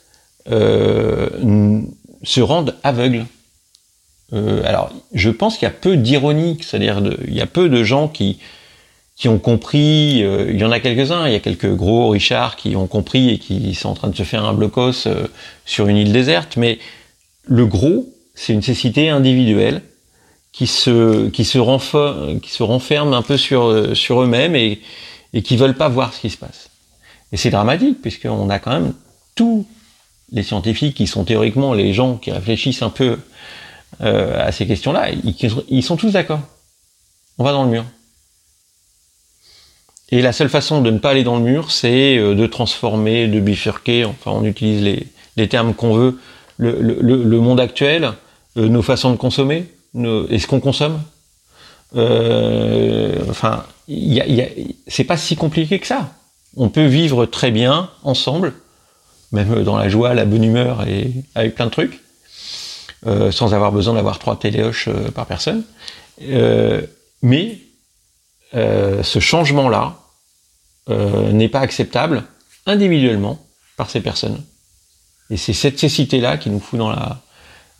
[0.50, 1.82] euh,
[2.24, 3.26] se rendent aveugles.
[4.34, 7.84] Euh, alors, je pense qu'il y a peu d'ironie, c'est-à-dire il y a peu de
[7.84, 8.40] gens qui
[9.22, 10.20] qui ont compris.
[10.22, 11.28] il y en a quelques-uns.
[11.28, 14.16] Il y a quelques gros Richard qui ont compris et qui sont en train de
[14.16, 15.08] se faire un blocos
[15.64, 16.58] sur une île déserte.
[16.58, 16.80] Mais
[17.46, 19.84] le gros, c'est une cécité individuelle
[20.52, 24.82] qui se qui se renferme, qui se renferme un peu sur sur eux-mêmes et
[25.34, 26.72] et qui veulent pas voir ce qui se passe.
[27.32, 28.94] Et c'est dramatique puisqu'on a quand même
[29.36, 29.68] tous
[30.32, 33.20] les scientifiques qui sont théoriquement les gens qui réfléchissent un peu
[34.02, 35.10] euh, à ces questions-là,
[35.70, 36.40] ils, sont tous d'accord.
[37.38, 37.86] On va dans le mur.
[40.12, 43.28] Et la seule façon de ne pas aller dans le mur, c'est euh, de transformer,
[43.28, 45.06] de bifurquer, enfin on utilise
[45.38, 46.20] les, termes qu'on veut,
[46.58, 48.12] le, monde actuel,
[48.58, 49.66] euh, nos façons de consommer,
[50.30, 51.02] est-ce qu'on consomme?
[51.96, 53.66] Euh, Enfin,
[54.88, 56.12] c'est pas si compliqué que ça.
[56.58, 58.54] On peut vivre très bien ensemble,
[59.32, 62.02] même dans la joie, la bonne humeur et avec plein de trucs,
[63.08, 65.64] euh, sans avoir besoin d'avoir trois téléoches par personne.
[67.22, 67.58] Mais
[68.54, 70.01] ce changement-là
[70.90, 72.24] euh, n'est pas acceptable
[72.66, 73.40] individuellement
[73.78, 74.42] par ces personnes.
[75.30, 77.22] Et c'est cette cécité-là qui nous fout dans la,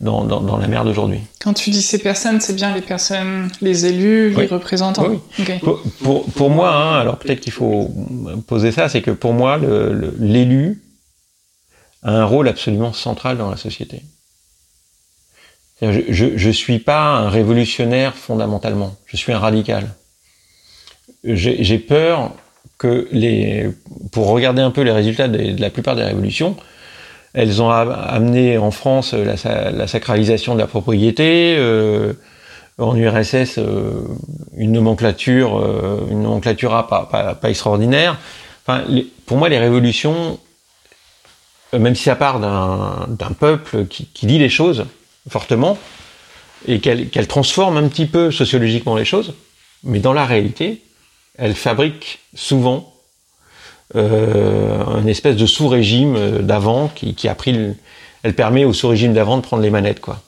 [0.00, 1.20] dans, dans, dans la mer d'aujourd'hui.
[1.40, 5.18] Quand tu dis ces personnes, c'est bien les personnes, les élus, les représentants oui.
[5.38, 5.58] Okay.
[5.58, 7.94] Pour, pour, pour, moi, hein, alors peut-être qu'il faut
[8.46, 9.58] poser ça, c'est que pour moi,
[10.18, 10.82] l'élu
[12.02, 14.02] a un rôle absolument central dans la société.
[15.80, 19.94] Je ne suis pas un révolutionnaire fondamentalement, je suis un radical.
[21.24, 22.32] J'ai peur
[24.10, 26.56] pour regarder un peu les résultats de, la plupart des révolutions,
[27.34, 32.12] elles ont amené en France la, la sacralisation de la propriété, euh,
[32.78, 34.02] en URSS euh,
[34.56, 38.18] une nomenclature, euh, une nomenclature pas, extraordinaire.
[39.26, 40.38] Pour moi, les révolutions,
[41.74, 44.86] euh, même si ça part d'un peuple qui, qui, dit les choses
[45.28, 45.78] fortement
[46.66, 49.34] et qu'elle qu transforme un petit peu sociologiquement les choses,
[49.84, 50.82] mais dans la réalité,
[51.38, 52.92] elle fabrique souvent
[53.94, 57.74] euh, espèce de sous-régime euh, d'avant qui, a pris le,
[58.22, 60.22] elle permet au sous-régime d'avant de prendre les manettes quoi.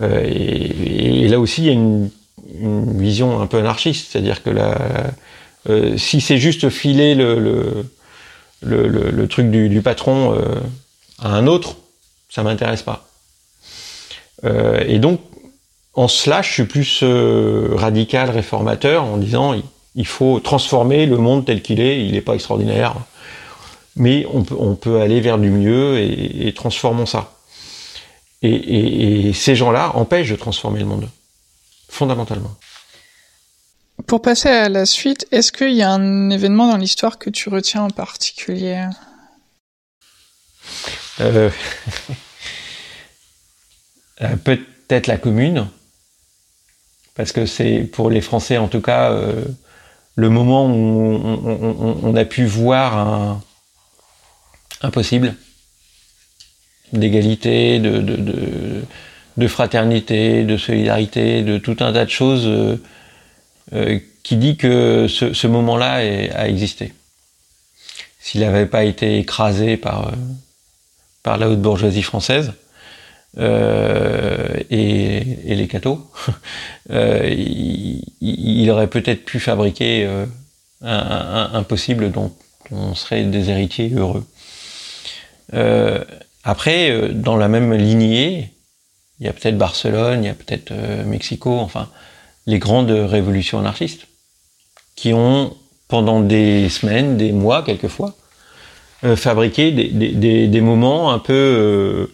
[0.00, 2.10] Euh, et, là aussi il y a une,
[2.54, 4.50] vision un peu anarchiste, c'est-à-dire que
[5.68, 7.86] euh, si c'est juste filer le,
[9.28, 10.36] truc du, patron
[11.18, 11.76] à un autre,
[12.28, 13.08] ça m'intéresse pas.
[14.44, 15.20] Et donc
[15.94, 17.02] en cela, je suis plus
[17.74, 19.54] radical, réformateur, en disant
[19.94, 22.04] il faut transformer le monde tel qu'il est.
[22.04, 22.94] Il n'est pas extraordinaire,
[23.96, 27.32] mais on peut, on peut, aller vers du mieux et, et transformons ça.
[28.42, 31.08] Et, et, et ces gens-là empêchent de transformer le monde,
[31.88, 32.54] fondamentalement.
[34.06, 37.48] Pour passer à la suite, est-ce qu'il y a un événement dans l'histoire que tu
[37.48, 38.86] retiens en particulier?
[41.20, 41.50] Euh...
[44.44, 45.68] Peut-être la commune,
[47.14, 49.44] parce que c'est pour les Français en tout cas euh,
[50.14, 51.20] le moment où
[52.02, 53.40] on, a pu voir un,
[54.82, 55.34] un possible
[56.92, 62.76] d'égalité, de, fraternité, de solidarité, de tout un tas de choses euh,
[63.72, 66.92] euh, qui dit que ce, moment-là a existé.
[68.20, 70.12] S'il n'avait pas été écrasé par, euh,
[71.22, 72.52] par la haute bourgeoisie française,
[73.38, 75.98] euh, et, et, les cathos,
[76.90, 80.26] euh, il, il, aurait peut-être pu fabriquer euh,
[80.82, 82.32] un, un, un, possible dont
[82.70, 84.26] on serait des héritiers heureux.
[85.54, 86.04] Euh,
[86.44, 88.50] après, euh, dans la même lignée,
[89.18, 90.72] il y a peut-être Barcelone, il y a peut-être
[91.06, 91.88] Mexico, enfin,
[92.46, 94.08] les grandes révolutions anarchistes,
[94.96, 95.56] qui ont,
[95.88, 98.16] pendant des semaines, des mois, quelquefois,
[99.16, 102.08] fabriqué des, des, des, moments un peu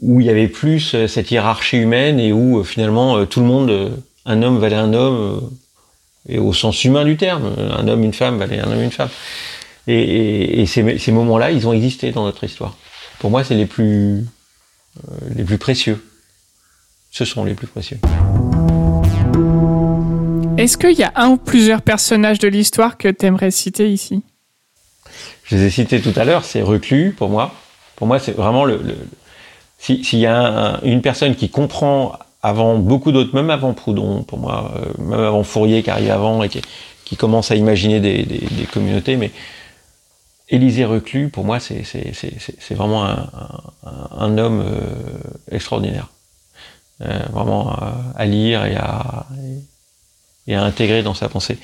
[0.00, 3.40] où il y avait plus euh, cette hiérarchie humaine et où euh, finalement euh, tout
[3.40, 3.92] le monde,
[4.26, 5.50] un homme valait un homme,
[6.28, 9.08] et au sens humain du terme, un homme, une femme valait un homme, une femme.
[9.86, 12.76] Et, et, et ces, ces moments-là, ils ont existé dans notre histoire.
[13.18, 14.24] Pour moi, c'est les plus
[15.34, 16.04] les plus précieux.
[17.10, 17.98] Ce sont les plus précieux.
[20.58, 24.22] Est-ce qu'il y a un ou plusieurs personnages de l'histoire que tu aimerais citer ici?
[25.44, 27.54] Je les ai cités tout à l'heure, c'est Reclus pour moi.
[27.96, 28.96] Pour moi, c'est vraiment le, le
[29.78, 34.22] s'il si y a un, une personne qui comprend avant beaucoup d'autres, même avant Proudhon,
[34.22, 36.60] pour moi, euh, même avant Fourier qui arrive avant et qui,
[37.04, 39.30] qui commence à imaginer des, des, des, communautés, mais
[40.48, 41.82] Élisée Reclus, pour moi, c'est
[42.70, 43.28] vraiment un,
[44.16, 46.08] un, homme euh, extraordinaire.
[47.00, 47.76] Euh, vraiment
[48.16, 49.26] à lire et à,
[50.48, 51.58] et à intégrer dans sa pensée.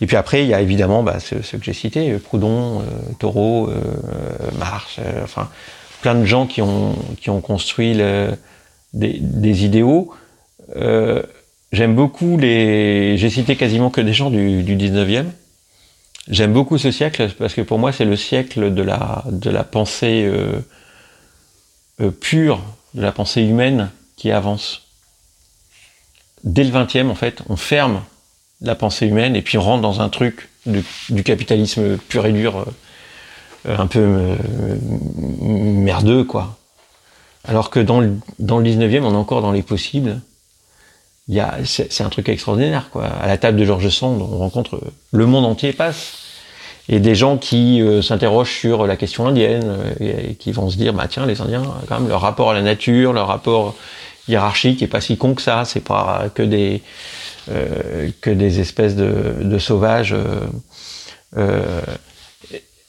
[0.00, 2.84] Et puis après, il y a évidemment bah, ceux, que j'ai cités, Proudhon, euh,
[3.18, 3.78] Thoreau, euh,
[4.58, 5.48] Marx, euh, enfin
[6.00, 7.96] plein de gens qui ont, qui ont construit
[8.92, 10.12] des, idéaux.
[10.76, 11.22] Euh,
[11.72, 13.16] j'aime beaucoup les.
[13.16, 15.26] J'ai cité quasiment que des gens du, du 19e.
[16.28, 19.64] J'aime beaucoup ce siècle parce que pour moi, c'est le siècle de la, de la
[19.64, 20.60] pensée euh,
[22.00, 22.62] euh, pure,
[22.94, 24.82] de la pensée humaine qui avance.
[26.44, 28.02] Dès le 20e, en fait, on ferme
[28.60, 30.84] la pensée humaine et puis on rentre dans un truc du,
[31.24, 32.66] capitalisme pur et dur,
[33.68, 34.36] un peu euh,
[35.42, 36.56] merdeux, quoi.
[37.44, 40.20] Alors que dans le, dans le 19e, on est encore dans les possibles.
[41.64, 43.06] C'est, un truc extraordinaire, quoi.
[43.06, 46.18] À la table de Georges Sand, on rencontre euh, le monde entier passe.
[46.88, 50.76] Et des gens qui euh, s'interrogent sur la question indienne euh, et, qui vont se
[50.76, 53.76] dire, bah tiens, les Indiens, quand même, leur rapport à la nature, leur rapport
[54.26, 55.64] hiérarchique est pas si con que ça.
[55.64, 56.82] C'est pas que des
[57.50, 60.16] euh, espèces de, sauvages
[61.36, 61.80] euh,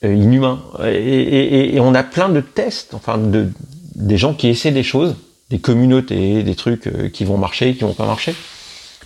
[0.04, 0.62] euh, inhumains.
[0.84, 3.50] Et, et- et on a plein de tests, enfin, de,
[3.96, 5.16] des gens qui essaient des choses,
[5.50, 8.34] des communautés, des trucs euh, qui vont marcher, qui vont pas marcher.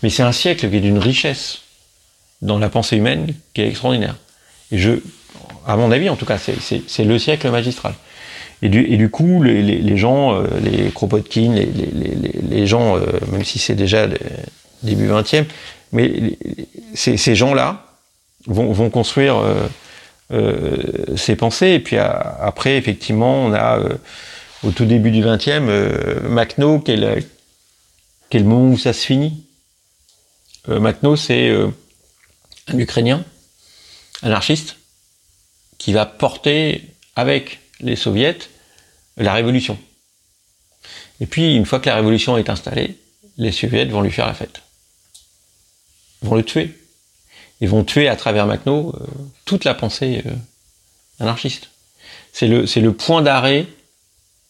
[0.03, 1.59] Mais c'est un siècle qui est d'une richesse
[2.41, 4.15] dans la pensée humaine qui est extraordinaire.
[4.71, 4.91] Et je,
[5.65, 7.93] à mon avis, en tout cas, c'est- le siècle magistral.
[8.61, 12.95] Et du, et du coup, les, les, les gens, euh, les Kropotkin, les, les, gens,
[12.97, 14.07] euh, même si c'est déjà
[14.81, 15.45] début 20e,
[15.91, 16.37] mais
[16.93, 17.85] ces, ces gens-là
[18.47, 19.67] vont, vont construire euh,
[20.31, 21.71] euh, ces pensées.
[21.71, 23.97] Et puis après, effectivement, on a euh,
[24.65, 29.43] au tout début du 20e, euh, Makhno, qui est, le, moment où ça se finit?
[30.69, 31.67] Euh, Makhno, c'est euh,
[32.67, 33.23] un Ukrainien,
[34.23, 34.77] anarchiste,
[35.77, 36.83] qui va porter
[37.15, 38.37] avec les soviets
[39.17, 39.77] la révolution.
[41.21, 42.97] Et puis, une fois que la révolution est installée,
[43.37, 44.61] les soviets vont lui faire la fête.
[46.21, 46.75] Ils vont le tuer.
[47.61, 49.05] Ils vont tuer à travers Makhno euh,
[49.45, 50.31] toute la pensée euh,
[51.19, 51.69] anarchiste.
[52.33, 53.65] C'est le, le point d'arrêt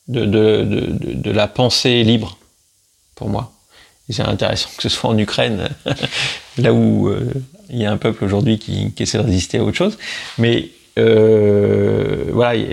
[0.08, 2.38] de, de, de, la pensée libre,
[3.16, 3.54] pour moi.
[4.10, 5.70] Et c'est intéressant que ce soit en Ukraine,
[6.58, 7.32] là où euh,
[7.70, 9.98] il y a un peuple aujourd'hui qui, essaie de résister à autre chose.
[10.38, 12.64] Mais voilà,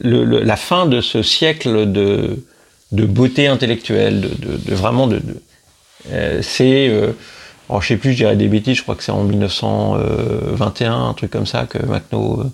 [0.00, 2.44] la fin de ce siècle de,
[2.92, 5.20] de beauté intellectuelle, de, de, de vraiment de,
[6.42, 6.90] c'est,
[7.68, 11.14] alors je sais plus, je dirais des bêtises, je crois que c'est en 1921, un
[11.14, 12.44] truc comme ça, que Makhno, euh,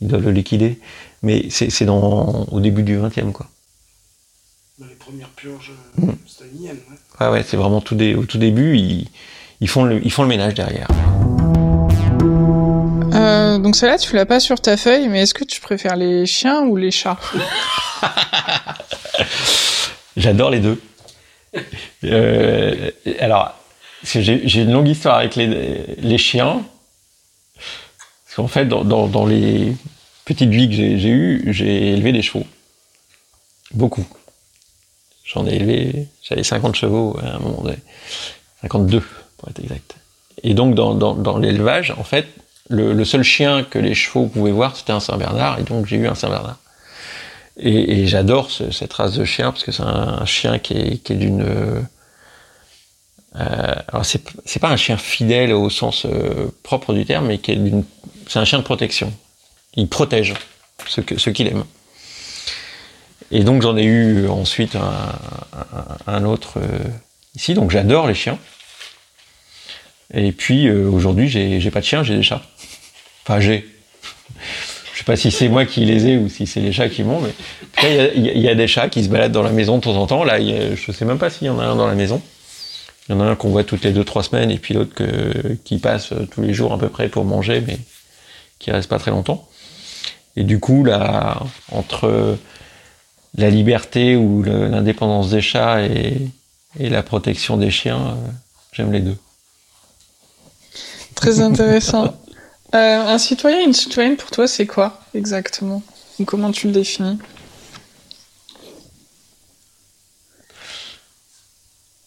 [0.00, 0.78] ils doivent le liquider.
[1.22, 3.46] Mais c'est c'est dans au début du 20e, quoi.
[4.78, 6.10] Dans les premières purges Mm.
[6.26, 6.78] staliniennes.
[7.20, 7.26] ouais.
[7.26, 9.08] Ouais, ouais, c'est vraiment tout au tout début, ils,
[9.60, 10.88] ils, font le, ils font le ménage derrière.
[13.14, 16.26] Euh, donc celle-là, tu l'as pas sur ta feuille, mais est-ce que tu préfères les
[16.26, 17.18] chiens ou les chats?
[20.16, 20.80] J'adore les deux.
[22.04, 23.54] Euh, alors,
[24.04, 26.62] j'ai une longue histoire avec les, chiens.
[27.54, 29.74] Parce qu'en fait, dans, les
[30.24, 32.46] petites vies que j'ai eues, j'ai élevé des chevaux.
[33.72, 34.06] Beaucoup.
[35.24, 37.78] J'en ai élevé, j'avais 50 chevaux à un moment donné.
[38.62, 39.02] 52,
[39.38, 39.96] pour être exact.
[40.42, 42.26] Et donc, dans, l'élevage, en fait,
[42.68, 46.06] le, seul chien que les chevaux pouvaient voir, c'était un Saint-Bernard, et donc j'ai eu
[46.06, 46.58] un Saint-Bernard.
[47.58, 51.12] Et, et j'adore ce- cette race de chien parce que c'est un, chien qui est
[51.12, 51.86] d'une.
[53.36, 57.38] Euh, alors c'est c'est pas un chien fidèle au sens euh, propre du terme, mais
[57.38, 57.84] qui est d'une.
[58.28, 59.12] C'est un chien de protection.
[59.74, 60.34] Il protège
[60.86, 61.64] ce que ce qu'il aime.
[63.30, 65.18] Et donc j'en ai eu ensuite un,
[66.06, 66.78] un, un autre euh,
[67.34, 67.54] ici.
[67.54, 68.38] Donc j'adore les chiens.
[70.12, 72.42] Et puis euh, aujourd'hui j'ai j'ai pas de chien, j'ai des chats.
[73.24, 73.66] Enfin j'ai.
[74.92, 77.02] Je sais pas si c'est moi qui les ai ou si c'est les chats qui
[77.02, 77.32] m'ont, mais
[78.14, 80.22] il y a- des chats qui se baladent dans la maison de temps en temps.
[80.22, 82.20] Là, a- je sais même pas s'il y en a un dans la maison.
[83.12, 84.94] Il y en a un qu'on voit toutes les deux trois semaines et puis l'autre
[84.94, 87.78] que- qui passe euh, tous les jours à peu près pour manger, mais
[88.58, 89.46] qui reste pas très longtemps.
[90.34, 92.38] Et du coup, là, entre
[93.36, 96.16] la liberté ou l'indépendance des chats et,
[96.80, 98.30] et la protection des chiens, euh,
[98.72, 99.16] j'aime les deux.
[101.14, 102.14] Très intéressant.
[102.74, 105.82] Euh, un citoyen, une citoyenne, pour toi, c'est quoi exactement?
[106.18, 107.18] Ou comment tu le définis?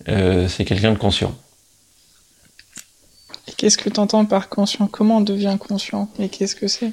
[0.08, 1.36] Euh, c'est quelqu'un de conscient.
[3.48, 4.88] Et qu'est-ce que tu entends par conscient?
[4.88, 6.10] Comment on devient conscient?
[6.19, 6.92] Et qu'est-ce que c'est?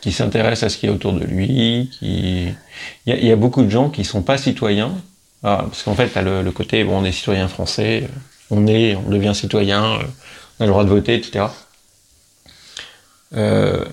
[0.00, 2.48] Qui s'intéresse à ce qui est autour de lui, qui...
[3.06, 4.92] Il y a, il y a beaucoup de gens qui sont pas citoyens,
[5.44, 8.08] Ah, parce qu'en fait, t'as le, le côté, bon, on est citoyen français, euh,
[8.50, 10.04] on est, on devient citoyen, euh,
[10.58, 11.46] on a le droit de voter, etc.
[13.34, 13.84] Euh,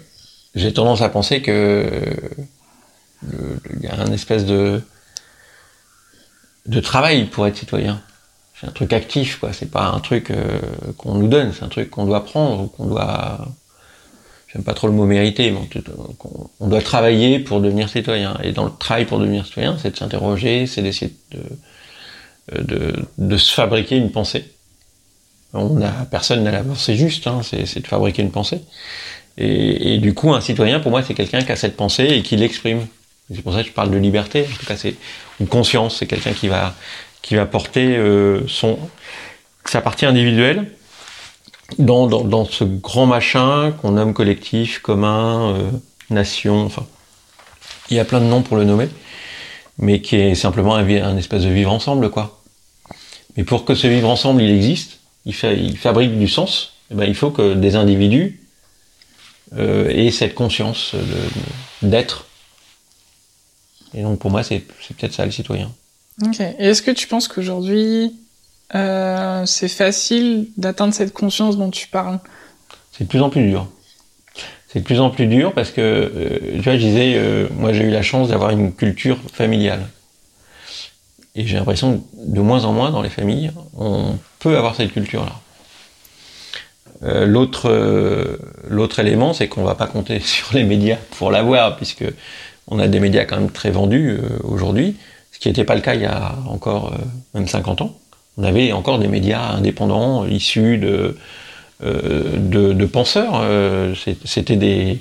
[0.55, 2.01] J'ai tendance à penser que
[3.23, 4.81] il y a un espèce de
[6.65, 8.01] de travail pour être citoyen.
[8.59, 9.53] C'est un truc actif, quoi.
[9.53, 10.59] C'est pas un truc euh,
[10.97, 13.47] qu'on nous donne, c'est un truc qu'on doit prendre, qu'on doit
[14.51, 15.59] j'aime pas trop le mot mériter, mais
[16.59, 18.37] on doit travailler pour devenir citoyen.
[18.43, 23.37] Et dans le travail pour devenir citoyen, c'est de s'interroger, c'est d'essayer de, de, de
[23.37, 24.45] se fabriquer une pensée.
[25.53, 28.61] On a, personne n'a la pensée juste, hein, c'est de fabriquer une pensée.
[29.37, 32.35] Et, du coup, un citoyen, pour moi, c'est quelqu'un qui a cette pensée et qui
[32.35, 32.85] l'exprime.
[33.33, 34.45] C'est pour ça que je parle de liberté.
[34.51, 34.95] En tout cas, c'est
[35.39, 35.97] une conscience.
[35.97, 36.75] C'est quelqu'un qui va
[37.21, 38.79] qui va porter euh, son
[39.65, 40.71] sa partie individuelle
[41.77, 45.69] dans, dans, ce grand machin qu'on nomme collectif, commun, euh,
[46.09, 46.65] nation.
[46.65, 46.87] Enfin,
[47.91, 48.89] il y a plein de noms pour le nommer,
[49.77, 52.41] mais qui est simplement un, un espèce de vivre ensemble, quoi.
[53.37, 56.73] Mais pour que ce vivre ensemble, il existe, il, fabrique du sens.
[56.91, 58.41] Eh ben, il faut que des individus
[59.55, 60.95] euh, aient cette conscience
[61.83, 62.25] d'être.
[63.93, 65.71] Et donc pour moi, c'est peut-être ça le citoyen.
[66.25, 66.39] Ok.
[66.39, 68.15] Est-ce que tu penses qu'aujourd'hui,
[68.75, 72.19] euh, c'est facile d'atteindre cette conscience dont tu parles?
[72.91, 73.67] C'est de plus en plus dur.
[74.71, 77.73] C'est de plus en plus dur parce que, euh, tu vois, je disais, euh, moi
[77.73, 79.87] j'ai eu la chance d'avoir une culture familiale.
[81.35, 84.91] Et j'ai l'impression que de moins en moins dans les familles, on peut avoir cette
[84.91, 85.33] culture-là.
[87.01, 92.05] Euh, l'autre l'autre élément, c'est qu'on va pas compter sur les médias pour l'avoir, puisque
[92.67, 94.97] on a des médias quand même très vendus aujourd'hui,
[95.39, 96.93] ce qui n'était pas le cas il y a encore
[97.33, 97.97] même 50 ans.
[98.37, 101.17] On avait encore des médias indépendants issus de
[101.81, 103.41] de, de, penseurs.
[104.25, 104.99] C'était des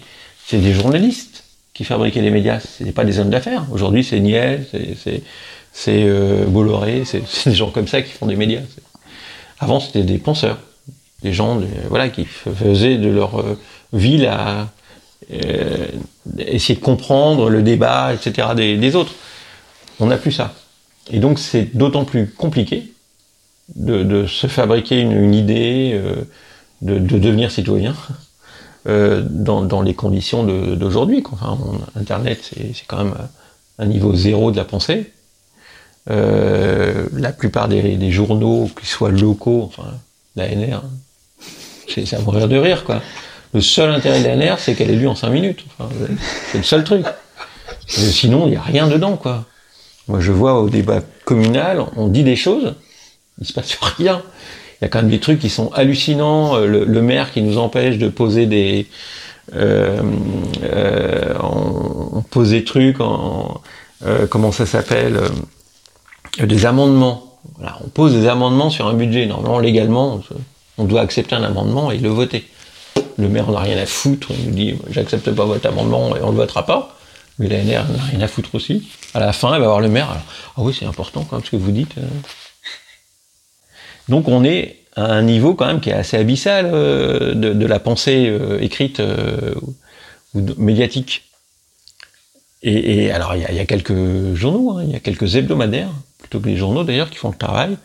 [0.53, 2.61] des journalistes qui fabriquaient les médias.
[2.61, 3.67] C'était pas des hommes d'affaires.
[3.73, 4.65] Aujourd'hui, c'est Niel,
[5.73, 6.07] c'est
[6.47, 8.63] Bolloré, c'est des gens comme ça qui font des médias.
[9.59, 10.59] Avant, c'était des penseurs
[11.23, 13.59] des gens voilà, qui faisaient de leur euh,
[15.31, 15.87] euh,
[16.39, 18.49] essayer de comprendre le débat, etc.
[18.57, 19.15] des, autres.
[20.01, 20.55] On n'a plus ça.
[21.11, 22.93] Et donc c'est d'autant plus compliqué
[23.75, 26.25] de, se fabriquer une, idée, euh,
[26.83, 27.95] de, devenir citoyen
[28.87, 31.23] dans, les conditions d'aujourd'hui.
[31.31, 31.59] Enfin,
[31.95, 33.15] Internet, c'est quand même
[33.79, 35.13] un niveau zéro de la pensée.
[36.07, 39.93] la plupart des, des journaux, qu'ils soient locaux, enfin
[40.39, 40.83] l'ANR,
[41.89, 43.03] c'est à mourir de rire, quoi.
[43.55, 45.65] Le seul intérêt de l'ANR, c'est qu'elle est lue en 5 minutes.
[46.53, 47.05] c'est le seul truc.
[47.87, 49.47] sinon, il n'y a rien dedans, quoi.
[50.09, 52.75] Moi, je vois au débat communal, on dit des choses,
[53.41, 54.23] il se passe rien.
[54.81, 56.57] Il y a quand même des trucs qui sont hallucinants.
[56.57, 58.87] Euh, le, maire qui nous empêche de poser des,
[59.55, 60.01] euh,
[60.63, 63.61] euh, on, pose des trucs en,
[64.31, 65.21] comment ça s'appelle,
[66.41, 67.41] des amendements.
[67.85, 69.27] On pose des amendements sur un budget.
[69.27, 70.21] Normalement, légalement,
[70.77, 72.47] on doit accepter un amendement et le voter.
[73.17, 76.31] Le maire n'a rien à foutre, il nous dit j'accepte pas votre amendement et on
[76.31, 76.97] le votera pas.
[77.41, 78.89] Mais l'ANR n'a rien à foutre aussi.
[79.15, 80.09] À la fin, il va voir le maire.
[80.57, 81.97] ah oui, c'est important quand même ce que vous dites.
[81.99, 82.07] Euh.
[84.09, 87.79] Donc on est à un niveau quand même qui est assez abyssal euh, de, la
[87.79, 89.01] pensée euh, écrite
[90.35, 91.25] ou médiatique.
[92.63, 96.49] Et, alors il y, a, quelques journaux, hein, il y a quelques hebdomadaires, plutôt que
[96.49, 97.77] les journaux d'ailleurs, qui font le travail.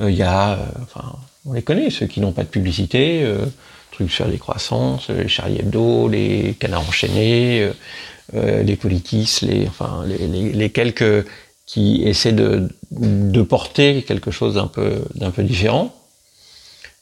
[0.00, 3.30] Il y a, enfin, on les connaît, ceux qui n'ont pas de publicité,
[3.90, 7.70] trucs sur les croissances, les Charlie Hebdo, les canards enchaînés,
[8.32, 11.26] les politis, les, enfin, les, quelques
[11.66, 15.94] qui essaient de, de porter quelque chose d'un peu, d'un peu différent,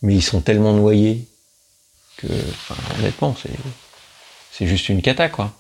[0.02, 1.26] mais ils sont tellement noyés
[2.18, 3.50] que, enfin, honnêtement, c'est,
[4.52, 5.52] c'est juste une cata, quoi.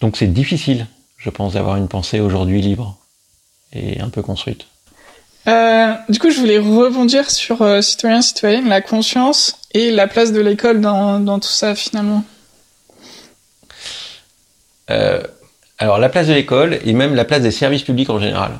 [0.00, 0.86] Donc c'est difficile,
[1.16, 2.98] je pense, d'avoir une pensée aujourd'hui libre
[3.72, 4.66] et un peu construite.
[5.46, 10.32] Euh, du coup, je voulais rebondir sur euh, citoyen, citoyenne, la conscience et la place
[10.32, 12.24] de l'école dans, dans, tout ça finalement.
[14.90, 15.22] Euh,
[15.78, 18.58] alors la place de l'école et même la place des services publics en général.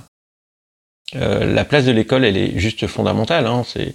[1.15, 3.47] Euh, la place de l'école, elle est juste fondamentale.
[3.47, 3.65] Hein.
[3.67, 3.95] C'est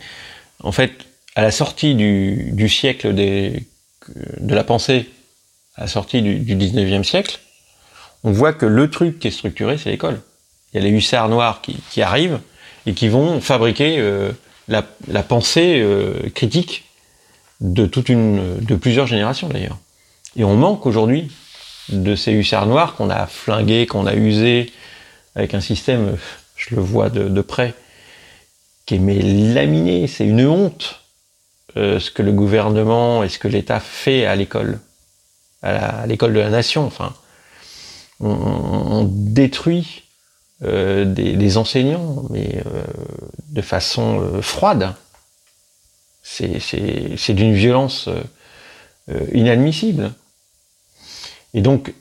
[0.64, 0.92] en fait
[1.36, 5.10] à la sortie du, siècle de la pensée,
[5.76, 7.40] à la sortie du, du 19e siècle,
[8.24, 10.22] on voit que le truc qui est structuré, c'est l'école.
[10.74, 12.40] Il y a les hussards noirs qui, arrivent
[12.86, 14.32] et qui vont fabriquer euh,
[14.68, 14.84] la,
[15.24, 15.86] pensée
[16.34, 16.86] critique
[17.60, 17.86] de
[18.76, 19.78] plusieurs générations d'ailleurs.
[20.36, 21.30] Et on manque aujourd'hui
[21.92, 24.72] de ces hussards noirs qu'on a flingués, qu'on a usés
[25.36, 26.18] avec un système,
[26.56, 27.74] je le vois de, près,
[28.86, 30.08] qui est mais laminé.
[30.08, 31.02] C'est une honte
[31.78, 34.80] euh, ce que le gouvernement et ce que l'État fait à l'école,
[35.62, 36.86] à l'école de la nation.
[36.86, 37.14] Enfin,
[38.20, 40.04] on, détruit
[40.64, 42.84] euh, des, enseignants, mais euh,
[43.50, 44.94] de façon froide.
[46.24, 48.08] C'est d'une violence
[49.34, 50.14] inadmissible.
[51.54, 51.94] Et donc,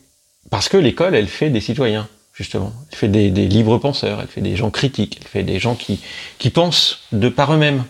[0.51, 2.72] parce que l'école, elle fait des citoyens, justement.
[2.90, 6.01] Elle fait des, libres penseurs, elle fait des gens critiques, elle fait des gens qui,
[6.38, 7.84] qui pensent de par eux-mêmes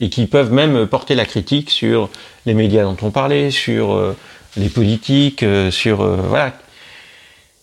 [0.00, 2.08] et qui peuvent même porter la critique sur
[2.46, 4.14] les médias dont on parlait, sur
[4.56, 6.54] les politiques, sur voilà.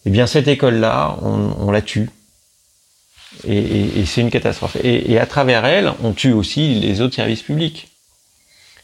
[0.06, 2.10] Eh bien, cette école-là, on, la tue
[3.48, 4.78] Et, c'est une catastrophe.
[4.84, 7.88] Et, à travers elle, on tue aussi les autres services publics.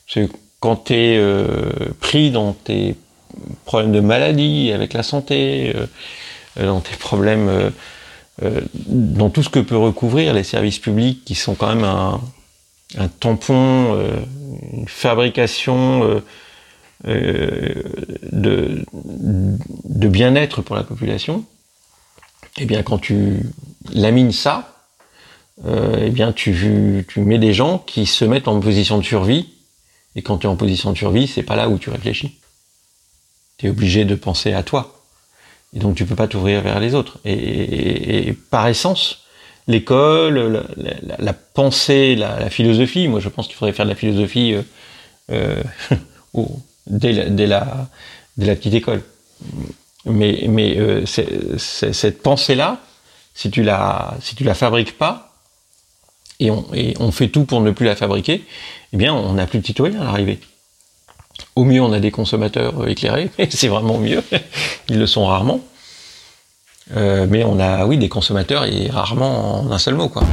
[0.08, 1.46] Parce que quand tu es euh,
[2.00, 2.96] pris dans tes
[3.66, 5.86] problèmes de maladie, avec la santé, euh,
[6.66, 7.72] dans tes problèmes,
[8.42, 12.20] euh, dans tout ce que peut recouvrir les services publics, qui sont quand même un,
[13.20, 13.98] tampon,
[14.74, 16.22] une fabrication
[17.06, 18.84] de,
[20.08, 21.46] bien-être pour la population,
[22.58, 23.40] eh bien, quand tu
[23.94, 24.72] lamines ça,
[25.66, 29.50] euh, eh bien, tu, tu mets des gens qui se mettent en position de survie.
[30.16, 32.41] Et quand tu es en position de survie, c'est pas là où tu réfléchis.
[33.62, 35.00] Tu es obligé de penser à toi.
[35.76, 37.20] Et donc, tu peux pas t'ouvrir vers les autres.
[37.26, 39.22] Et, par essence,
[39.68, 40.66] l'école,
[41.20, 44.56] la, pensée, la, philosophie, moi, je pense qu'il faudrait faire de la philosophie
[45.32, 45.62] euh,
[46.36, 46.44] euh,
[46.88, 47.88] dès, la,
[48.38, 49.04] la petite école
[50.06, 52.80] mais, mais euh, cette pensée-là,
[53.34, 55.34] si tu la, si tu la fabriques pas,
[56.40, 58.44] et on, et fait tout pour ne plus la fabriquer,
[58.94, 60.40] eh bien, on n'a plus de citoyens à l'arrivée.
[61.56, 64.24] Au mieux, on a des consommateurs euh, éclairés, mais c'est vraiment mieux.
[64.90, 65.62] Ils le sont rarement.
[66.96, 70.24] Euh, mais on a, oui, des consommateurs et rarement en un seul mot, quoi.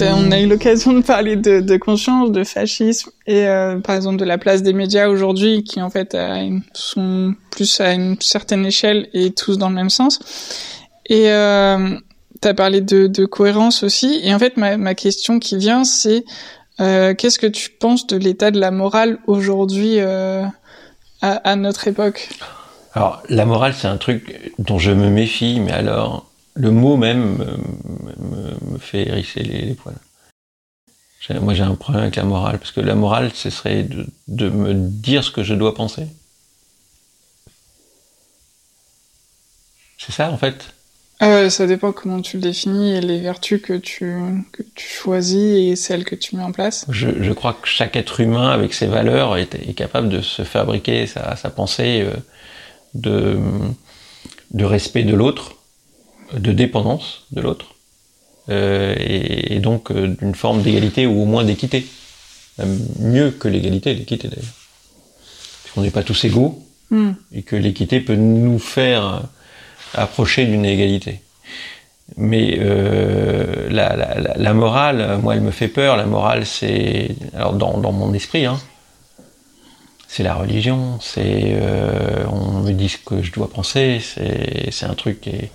[0.00, 4.24] On a eu l'occasion de parler de, conscience, de fascisme et euh, par exemple de
[4.24, 6.16] la place des médias aujourd'hui qui en fait
[6.72, 10.20] sont plus à une certaine échelle et tous dans le même sens.
[11.06, 11.96] Et euh,
[12.40, 14.20] tu as parlé de, cohérence aussi.
[14.22, 16.24] Et en fait ma, question qui vient c'est
[16.80, 20.44] euh, qu'est-ce que tu penses de l'état de la morale aujourd'hui euh,
[21.20, 22.28] à, notre époque?
[22.94, 27.38] Alors la morale c'est un truc dont je me méfie, mais alors le mot même
[27.38, 29.94] me, fait hérisser les, poils.
[31.40, 33.86] Moi, j'ai un problème avec la morale, parce que la morale, ce serait
[34.28, 36.06] de, me dire ce que je dois penser.
[39.98, 40.74] C'est ça, en fait?
[41.20, 44.14] Euh, ça dépend comment tu le définis et les vertus que tu,
[44.52, 46.86] que tu choisis et celles que tu mets en place.
[46.90, 51.34] Je, crois que chaque être humain, avec ses valeurs, est, capable de se fabriquer sa,
[51.34, 52.16] sa pensée euh,
[52.94, 53.38] de,
[54.52, 55.56] de respect de l'autre,
[56.34, 57.74] de dépendance de l'autre,
[58.48, 61.84] euh, et, donc euh, d'une forme d'égalité ou au moins d'équité.
[63.00, 64.54] mieux que l'égalité, l'équité d'ailleurs.
[65.62, 67.10] Parce qu'on n'est pas tous égaux, hmm.
[67.32, 69.24] et que l'équité peut nous faire
[69.94, 71.20] approcher d'une égalité.
[72.16, 75.96] Mais euh, la, la, la, morale, moi, elle me fait peur.
[75.96, 78.58] La morale, c'est alors dans, dans mon esprit, hein,
[80.08, 80.98] c'est la religion.
[81.00, 84.00] C'est euh, on me dit ce que je dois penser.
[84.02, 85.50] C'est c'est un truc qui est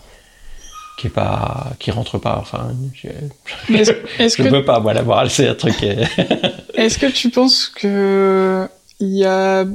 [0.98, 3.08] qui est pas qui rentre pas enfin je,
[4.44, 5.82] ne peux pas moi la morale c'est un truc
[6.76, 8.70] est-ce que tu penses que
[9.00, 9.66] il y a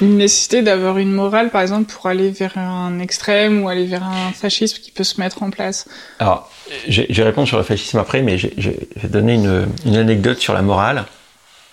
[0.00, 4.04] une nécessité d'avoir une morale par exemple pour aller vers un extrême ou aller vers
[4.04, 5.88] un fascisme qui peut se mettre en place
[6.18, 6.50] alors
[6.88, 10.62] je vais répondre sur le fascisme après mais je vais donner une, anecdote sur la
[10.62, 11.04] morale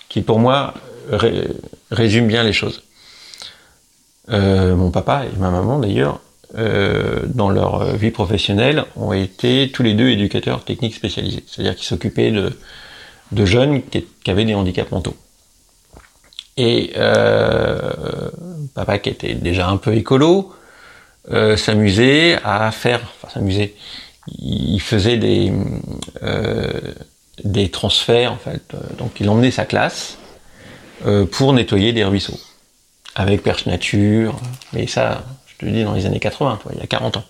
[0.10, 0.74] qui pour moi
[1.92, 2.84] résume bien les choses
[4.30, 6.20] euh, mon papa et ma maman d'ailleurs
[6.58, 11.44] euh, dans leur vie professionnelle, ont été tous les deux éducateurs techniques spécialisés.
[11.46, 15.16] C'est-à-dire qu'ils s'occupaient de jeunes qui, avaient des handicaps mentaux.
[16.60, 18.30] Et euh,
[18.76, 20.54] papa, qui était déjà un peu écolo,
[21.32, 23.76] euh, s'amusait à faire, enfin s'amusait,
[24.28, 25.54] il faisait des
[26.22, 26.72] euh,
[27.46, 28.76] des transferts en fait.
[28.98, 30.18] Donc il emmenait sa classe
[31.06, 32.40] euh, pour nettoyer des ruisseaux
[33.16, 34.38] avec perche nature,
[34.74, 37.26] mais ça je te dis dans les années 80, il y a 40 ans.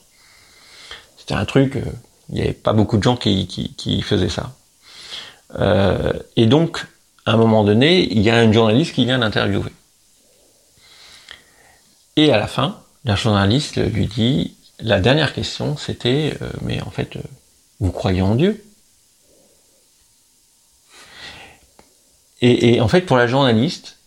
[1.18, 1.82] C'était un truc, euh,
[2.30, 4.56] il n'y avait pas beaucoup de gens qui, qui, faisaient ça.
[5.60, 6.86] Euh, et donc,
[7.26, 9.72] à un moment donné, il y a un journaliste qui vient l'interviewer.
[12.16, 16.90] Et à la fin, la journaliste lui dit, la dernière question, c'était, euh, mais en
[16.90, 17.18] fait,
[17.80, 18.64] vous croyez en Dieu?
[22.42, 23.98] Et, en fait, pour la journaliste,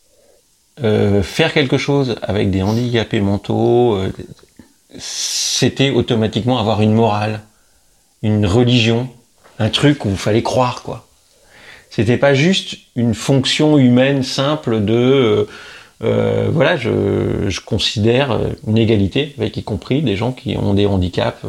[0.83, 4.11] euh, faire quelque chose avec des handicapés mentaux, euh,
[4.99, 7.43] c'était automatiquement avoir une morale,
[8.23, 9.11] une religion,
[9.59, 11.07] un truc où il fallait croire quoi.
[11.95, 15.47] C'était pas juste une fonction humaine simple de
[16.03, 20.87] euh, voilà, je, je, considère une égalité avec y compris des gens qui ont des
[20.87, 21.45] handicaps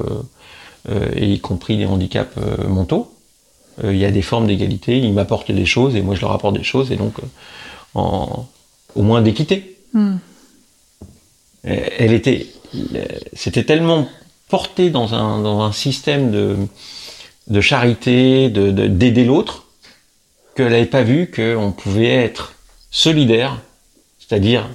[1.15, 2.35] et y compris des handicaps
[2.67, 3.15] mentaux.
[3.83, 6.55] Il y a des formes d'égalité, ils m'apportent des choses et moi je leur apporte
[6.55, 7.13] des choses et donc
[7.95, 8.45] en,
[8.95, 9.77] au moins d'équité.
[9.93, 10.17] Hmm.
[11.63, 12.47] Elle était,
[13.31, 14.07] c'était tellement
[14.49, 16.57] porté dans un, dans un système de,
[17.47, 19.65] de charité, de, d'aider l'autre,
[20.55, 22.53] qu'elle n'avait pas vu qu'on pouvait être
[22.91, 23.59] solidaire,
[24.19, 24.69] c'est-à-dire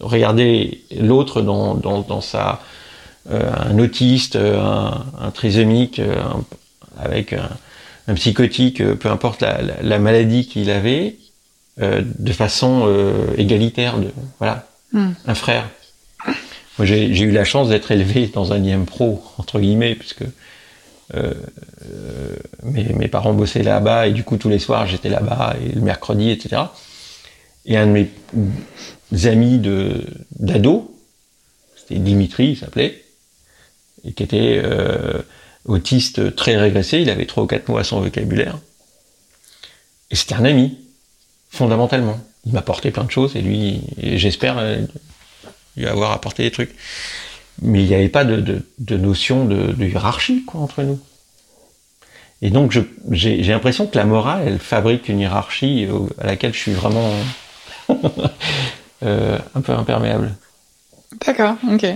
[0.00, 2.60] regarder l'autre dans, dans, dans, sa,
[3.30, 6.00] un autiste, un, trisomique,
[6.98, 11.16] avec un, psychotique, peu importe la, maladie qu'il avait,
[11.78, 12.92] de façon
[13.36, 14.08] égalitaire, de,
[14.38, 15.12] voilà, hmm.
[15.26, 15.68] un frère.
[16.78, 20.26] Moi, j'ai eu la chance d'être élevé dans un IM pro, entre guillemets, puisque euh,
[20.26, 20.30] euh,
[22.62, 25.80] mes, mes, parents bossaient là-bas et du coup tous les soirs j'étais là-bas et le
[25.80, 26.62] mercredi, etc.
[27.66, 28.10] Et un de mes
[29.26, 29.58] amis
[30.38, 30.94] d'ado,
[31.76, 33.04] c'était Dimitri, il s'appelait,
[34.04, 35.22] et qui était euh,
[35.64, 38.58] autiste très régressé, il avait trois ou quatre mots à son vocabulaire.
[40.10, 40.78] Et c'était un ami,
[41.50, 42.20] fondamentalement.
[42.46, 44.62] Il m'apportait plein de choses et lui, j'espère
[45.76, 46.74] lui avoir apporté des trucs
[47.62, 48.62] mais il n'y avait pas de,
[48.96, 51.00] notion de, hiérarchie quoi, entre nous.
[52.42, 52.76] Et donc
[53.10, 55.88] j'ai l'impression que la morale, elle fabrique une hiérarchie
[56.20, 57.10] à laquelle je suis vraiment
[59.02, 60.34] euh, un peu imperméable.
[61.24, 61.86] D'accord, ok.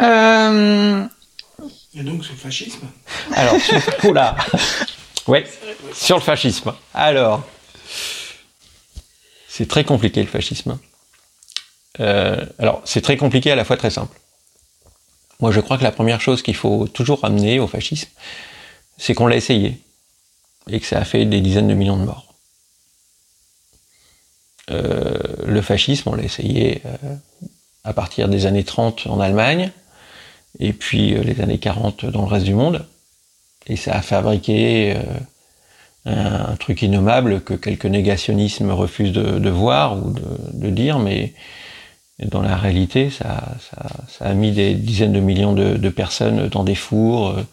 [0.00, 1.04] Euh,
[1.94, 2.86] Et donc sur le fascisme?
[3.34, 4.36] Alors, sur, là.
[5.26, 5.44] ouais,
[5.92, 6.72] sur le fascisme.
[6.94, 7.42] Alors,
[9.48, 10.78] c'est très compliqué le fascisme.
[12.00, 14.16] Euh, alors, c'est très compliqué à la fois très simple.
[15.40, 18.08] Moi, je crois que la première chose qu'il faut toujours ramener au fascisme,
[18.96, 19.78] c'est qu'on l'a essayé
[20.68, 22.34] et que ça a fait des dizaines de millions de morts.
[24.70, 25.16] Euh,
[25.46, 27.14] le fascisme, on l'a essayé euh,
[27.84, 29.70] à partir des années 30 en Allemagne,
[30.58, 32.86] et puis euh, les années 40 dans le reste du monde,
[33.66, 34.96] et ça a fabriqué
[36.06, 40.14] un, truc innommable que quelques négationnismes refusent de, voir ou
[40.54, 41.34] de dire, mais
[42.26, 46.48] dans la réalité, ça, ça, ça, a mis des dizaines de millions de, de personnes
[46.48, 47.46] dans des fours, euh,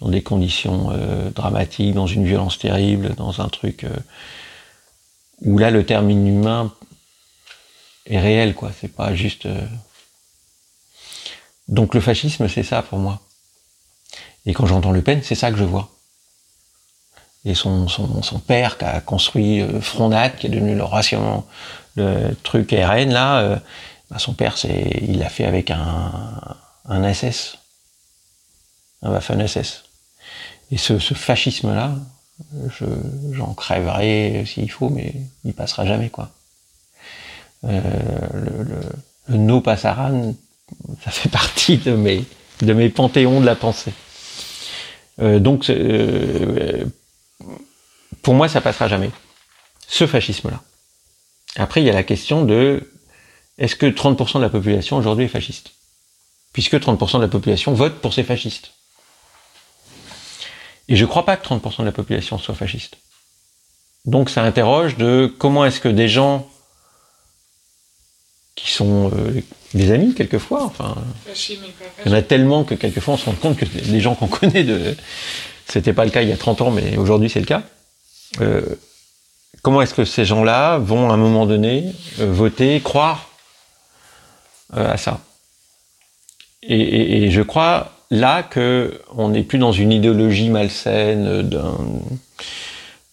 [0.00, 3.96] dans des conditions euh, dramatiques, dans une violence terrible, dans un truc euh,
[5.40, 6.72] où là le terme inhumain
[8.04, 8.70] est réel, quoi.
[8.78, 9.48] C'est pas juste.
[11.68, 13.20] Donc le fascisme, c'est ça pour moi.
[14.44, 15.88] Et quand j'entends Le Pen, c'est ça que je vois.
[17.44, 20.84] Et son, son, son père qui a construit Fronat, qui est devenu le
[21.94, 23.60] le truc RN là
[24.12, 27.56] bah, son père, c'est, il l'a fait avec un, un SS,
[29.00, 29.84] un Waffen SS.
[30.70, 31.96] Et ce, ce fascisme-là,
[32.78, 32.84] je,
[33.32, 35.14] j'en crèverai s'il faut, mais
[35.46, 36.30] il passera jamais, quoi.
[37.64, 37.80] Euh,
[38.34, 38.80] le, le,
[39.28, 40.34] le, no passaran,
[41.02, 42.22] ça fait partie de mes,
[42.60, 43.94] de mes panthéons de la pensée.
[45.20, 46.84] Euh, donc, euh,
[48.20, 49.10] pour moi, ça passera jamais.
[49.88, 50.60] Ce fascisme-là.
[51.56, 52.91] Après, il y a la question de
[53.58, 55.72] est-ce que 30% de la population aujourd'hui est fasciste?
[56.52, 58.72] Puisque 30% de la population vote pour ces fascistes.
[60.88, 62.96] Et je ne crois pas que 30% de la population soit fasciste.
[64.04, 66.48] Donc ça interroge de comment est-ce que des gens
[68.54, 69.40] qui sont euh,
[69.74, 70.96] des amis quelquefois, enfin,
[71.26, 74.28] il y en a tellement que quelquefois on se rend compte que les gens qu'on
[74.28, 74.94] connaît de,
[75.66, 77.62] c'était pas le cas il y a 30 ans, mais aujourd'hui c'est le cas.
[78.40, 78.62] Euh,
[79.62, 83.30] comment est-ce que ces gens-là vont à un moment donné euh, voter, croire
[84.72, 85.20] à ça.
[86.62, 91.48] Et, je crois là que on n'est plus dans une idéologie malsaine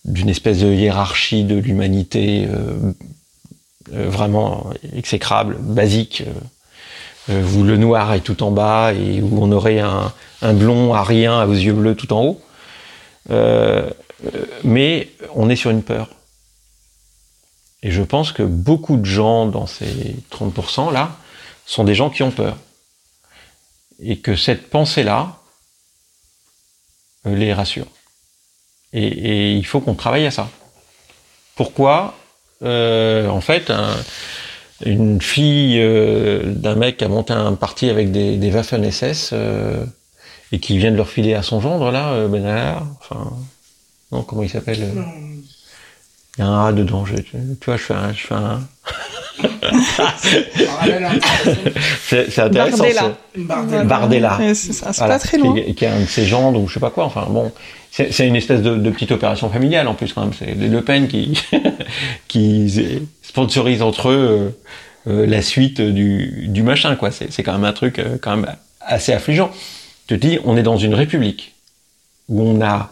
[0.06, 2.94] d'une espèce de hiérarchie de l'humanité euh,
[3.94, 6.24] euh, vraiment exécrable, basique,
[7.30, 11.04] où le noir est tout en bas et où on aurait un, un blond à
[11.04, 12.42] rien aux yeux bleus tout en haut.
[14.64, 16.10] mais on est sur une peur.
[17.84, 21.18] Et je pense que beaucoup de gens dans ces 30% là
[21.70, 22.58] sont des gens qui ont peur.
[24.00, 25.38] Et que cette pensée-là
[27.28, 27.86] euh, les rassure.
[28.92, 30.50] Et, il faut qu'on travaille à ça.
[31.56, 32.18] Pourquoi?
[32.64, 33.72] Euh, En fait,
[34.84, 39.34] une fille euh, d'un mec qui a monté un parti avec des, des Waffen SS
[40.52, 43.32] et qui vient de leur filer à son gendre, là, Ben enfin,
[44.12, 44.92] non, comment il s'appelle
[46.38, 48.12] Il y a un A dedans, je, tu vois, je fais un...
[48.14, 48.68] Je fais un
[52.04, 52.84] c'est intéressant.
[53.36, 53.84] Bardella.
[53.84, 54.40] Bardella.
[54.54, 55.54] C'est pas très loin.
[55.54, 57.06] Qui, est un de ses gendres ou je sais pas quoi.
[57.06, 57.52] Enfin bon,
[57.92, 60.34] c'est une espèce de, petite opération familiale en plus quand même.
[60.38, 61.40] C'est Le Pen qui,
[62.28, 64.54] qui sponsorise entre eux
[65.08, 67.12] euh, euh, la suite du, du machin quoi.
[67.12, 69.52] C'est quand même un truc euh, quand même assez affligeant.
[70.10, 71.54] Je te dis, on est dans une république
[72.30, 72.92] où on a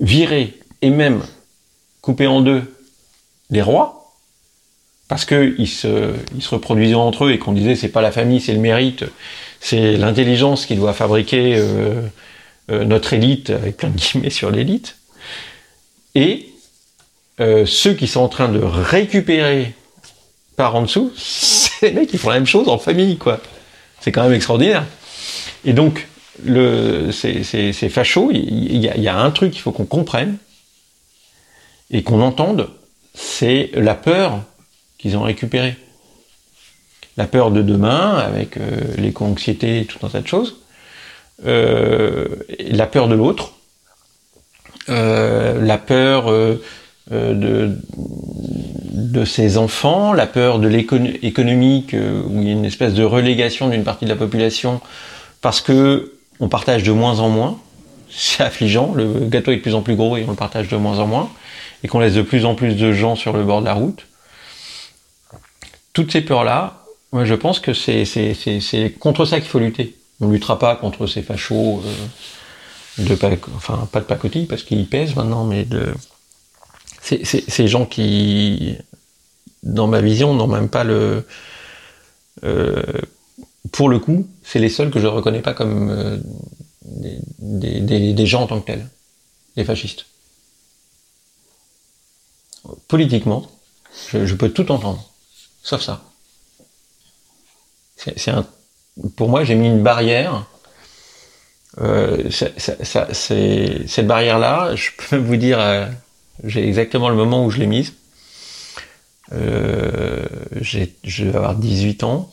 [0.00, 1.22] viré et même
[2.00, 2.62] coupé en deux
[3.50, 3.95] les rois
[5.08, 6.14] parce qu'ils se,
[6.50, 9.04] reproduisaient entre eux et qu'on disait c'est pas la famille, c'est le mérite,
[9.60, 12.02] c'est l'intelligence qui doit fabriquer euh,
[12.70, 14.96] euh, notre élite, avec plein de guillemets sur l'élite.
[16.14, 16.48] Et
[17.40, 19.74] euh, ceux qui sont en train de récupérer
[20.56, 23.40] par en dessous, c'est les mecs qui font la même chose en famille, quoi.
[24.00, 24.84] C'est quand même extraordinaire.
[25.64, 26.06] Et donc,
[26.44, 29.72] le, ces, ces, ces fachos, il y, a, il y a un truc qu'il faut
[29.72, 30.36] qu'on comprenne
[31.90, 32.70] et qu'on entende,
[33.14, 34.42] c'est la peur
[35.06, 35.76] qu'ils ont récupérée.
[37.16, 40.56] La peur de demain, avec euh, l'éco-anxiété et tout un tas de choses.
[41.46, 42.26] Euh,
[42.58, 43.52] la peur de l'autre.
[44.88, 46.60] Euh, la peur euh,
[47.10, 47.74] de,
[49.24, 53.68] ses enfants, la peur de l'économique, euh, où il y a une espèce de relégation
[53.68, 54.80] d'une partie de la population
[55.40, 57.58] parce que on partage de moins en moins.
[58.10, 60.76] C'est affligeant, le gâteau est de plus en plus gros et on le partage de
[60.76, 61.30] moins en moins,
[61.82, 64.06] et qu'on laisse de plus en plus de gens sur le bord de la route.
[65.96, 69.96] Toutes ces peurs-là, moi je pense que c'est contre ça qu'il faut lutter.
[70.20, 71.82] On ne luttera pas contre ces fachos,
[72.98, 75.94] euh, de, enfin pas de pacotille parce qu'ils pèsent maintenant, mais de
[77.00, 78.76] ces gens qui,
[79.62, 81.26] dans ma vision, n'ont même pas le...
[82.44, 82.82] Euh,
[83.72, 86.18] pour le coup, c'est les seuls que je reconnais pas comme euh,
[86.82, 88.86] des, des, des, gens en tant que tels,
[89.56, 90.04] les fascistes.
[92.86, 93.50] Politiquement,
[94.12, 95.05] je peux tout entendre,
[95.66, 96.00] sauf ça.
[97.96, 98.46] C'est un,
[99.16, 100.46] pour moi, j'ai mis une barrière.
[101.80, 105.86] Euh, ça, cette barrière-là, je peux vous dire, euh,
[106.44, 107.94] j'ai exactement le moment où je l'ai mise.
[109.32, 110.24] Euh,
[110.60, 112.32] je vais avoir 18 ans.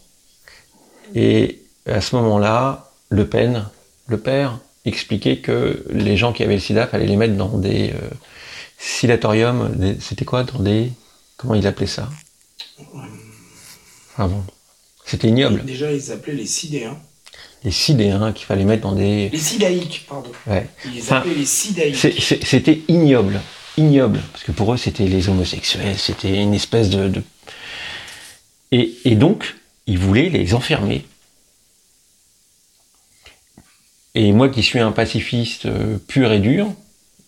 [1.16, 3.66] Et à ce moment-là, Le Pen,
[4.08, 7.94] le père, expliquait que les gens qui avaient le sida, fallait les mettre dans des
[8.78, 9.98] silatoriums.
[10.00, 10.92] C'était quoi Dans des.
[11.38, 12.10] Comment il appelait ça?
[14.18, 14.44] Ah bon.
[15.06, 15.64] C'était ignoble.
[15.66, 16.98] Déjà, ils appelaient les sidéens.
[17.64, 19.30] Les sidéens qu'il fallait mettre dans des.
[19.30, 20.32] Les sidaïques, pardon.
[20.48, 20.68] Ouais.
[20.94, 21.96] Ils appelaient les sidaïques.
[22.44, 23.42] C'était ignoble.
[23.78, 24.20] Ignoble.
[24.32, 25.98] Parce que pour eux, c'était les homosexuels.
[25.98, 27.08] C'était une espèce de.
[27.08, 27.24] de...
[28.72, 29.56] Et, et donc,
[29.88, 31.06] ils voulaient les enfermer.
[34.16, 36.72] Et moi qui suis un pacifiste euh, pur et dur,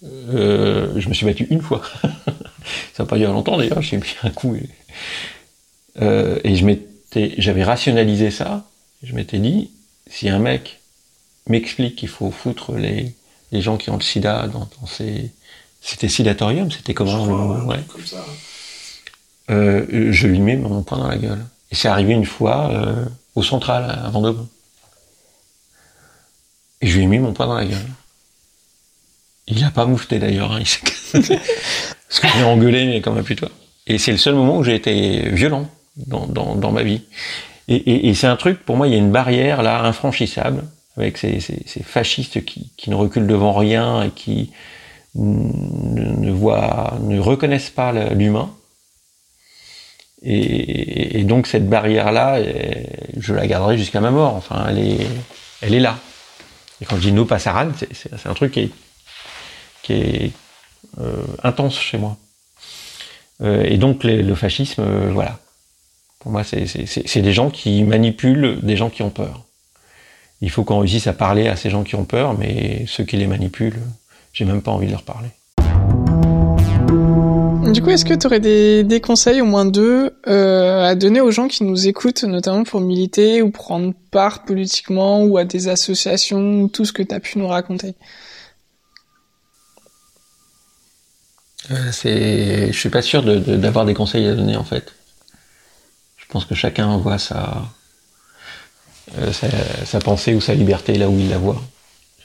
[0.03, 1.81] euh, je me suis battu une fois.
[2.93, 4.55] Ça n'a pas duré longtemps d'ailleurs, j'ai mis un coup.
[4.55, 4.69] Et,
[6.01, 8.65] euh, et je m'étais, j'avais rationalisé ça.
[9.03, 9.71] Je m'étais dit,
[10.09, 10.79] si un mec
[11.47, 13.13] m'explique qu'il faut foutre les,
[13.51, 15.31] les gens qui ont le sida dans, dans ces...
[15.81, 17.79] C'était sidatorium, c'était comment le ouais.
[17.87, 18.25] comme ça.
[19.51, 21.45] Euh, je lui mets mon poing dans la gueule.
[21.71, 24.47] Et c'est arrivé une fois euh, au central, à Vendôme.
[26.81, 27.85] Et je lui ai mis mon poing dans la gueule.
[29.47, 30.63] Il n'a pas moufté d'ailleurs, hein,
[31.13, 31.29] parce
[32.19, 33.51] que j'ai engueulé, mais comme un putois.
[33.85, 37.01] Et c'est le seul moment où j'ai été violent dans, ma vie.
[37.67, 40.63] Et, c'est un truc, pour moi, il y a une barrière là, infranchissable,
[40.97, 41.39] avec ces,
[41.83, 44.51] fascistes qui, ne reculent devant rien et qui
[45.15, 46.31] ne,
[47.19, 48.51] reconnaissent pas l'humain.
[50.21, 52.39] Et, donc cette barrière-là,
[53.17, 54.35] je la garderai jusqu'à ma mort.
[54.35, 55.97] Enfin, elle est, là.
[56.81, 58.51] Et quand je dis no passaran, c'est un truc
[59.81, 60.31] qui est,
[60.99, 62.17] euh, intense chez moi.
[63.41, 65.39] Euh, et donc le fascisme, euh, voilà.
[66.25, 69.43] Pour moi, c'est des gens qui manipulent des gens qui ont peur.
[70.41, 73.15] Il faut qu'on réussisse à parler à ces gens qui ont peur, mais ceux qui
[73.15, 73.77] les manipulent,
[74.33, 75.29] j'ai même pas envie de leur parler.
[77.71, 81.21] Du coup, est-ce que tu aurais des, des, conseils, au moins deux, euh, à donner
[81.21, 85.67] aux gens qui nous écoutent, notamment pour militer ou prendre part politiquement ou à des
[85.67, 87.93] associations ou tout ce que tu as pu nous raconter?
[91.69, 94.91] Euh, Je suis pas sûr d'avoir de, des conseils à donner en fait.
[96.27, 97.63] Je pense que chacun voit sa,
[99.17, 99.47] euh, sa,
[99.85, 101.61] sa, pensée ou sa liberté là où il la voit.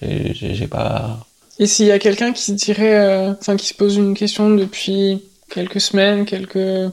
[0.03, 1.27] J'ai pas.
[1.59, 5.23] Et s'il y a quelqu'un qui dirait, euh, enfin qui se pose une question depuis
[5.51, 6.91] quelques semaines, quelques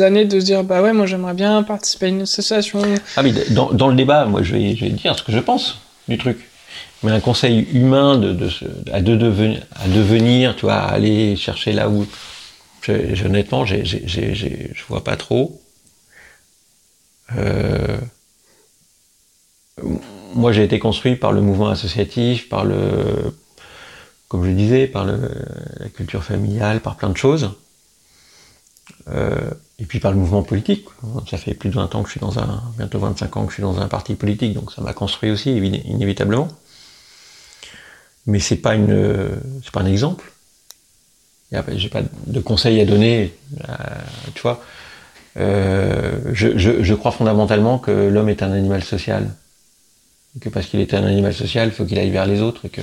[0.00, 2.82] années de se dire bah ouais moi j'aimerais bien participer à une association.
[3.16, 5.38] Ah mais dans, dans le débat moi je vais, je vais dire ce que je
[5.38, 5.78] pense
[6.08, 6.38] du truc.
[7.02, 8.48] Mais un conseil humain de, de,
[8.92, 12.06] à, de devenir, à devenir, tu vois, à aller chercher là où.
[12.82, 15.60] Je, honnêtement, j'ai, j'ai, j'ai, je vois pas trop.
[17.38, 17.98] Euh,
[20.34, 23.34] moi, j'ai été construit par le mouvement associatif, par le,
[24.28, 27.50] comme je disais, par la culture familiale, par plein de choses.
[29.08, 30.86] Euh, et puis par le mouvement politique.
[31.28, 33.50] Ça fait plus de 20 ans que je suis dans un, bientôt 25 ans que
[33.50, 36.48] je suis dans un parti politique, donc ça m'a construit aussi, inévitablement.
[38.26, 40.32] Mais c'est pas une, c'est pas un exemple.
[41.74, 43.34] J'ai pas de conseils à donner,
[43.68, 43.74] euh,
[44.34, 44.62] tu vois.
[45.38, 49.30] Euh, je, je, je, crois fondamentalement que l'homme est un animal social.
[50.40, 52.66] Que parce qu'il est un animal social, il faut qu'il aille vers les autres.
[52.66, 52.80] Et que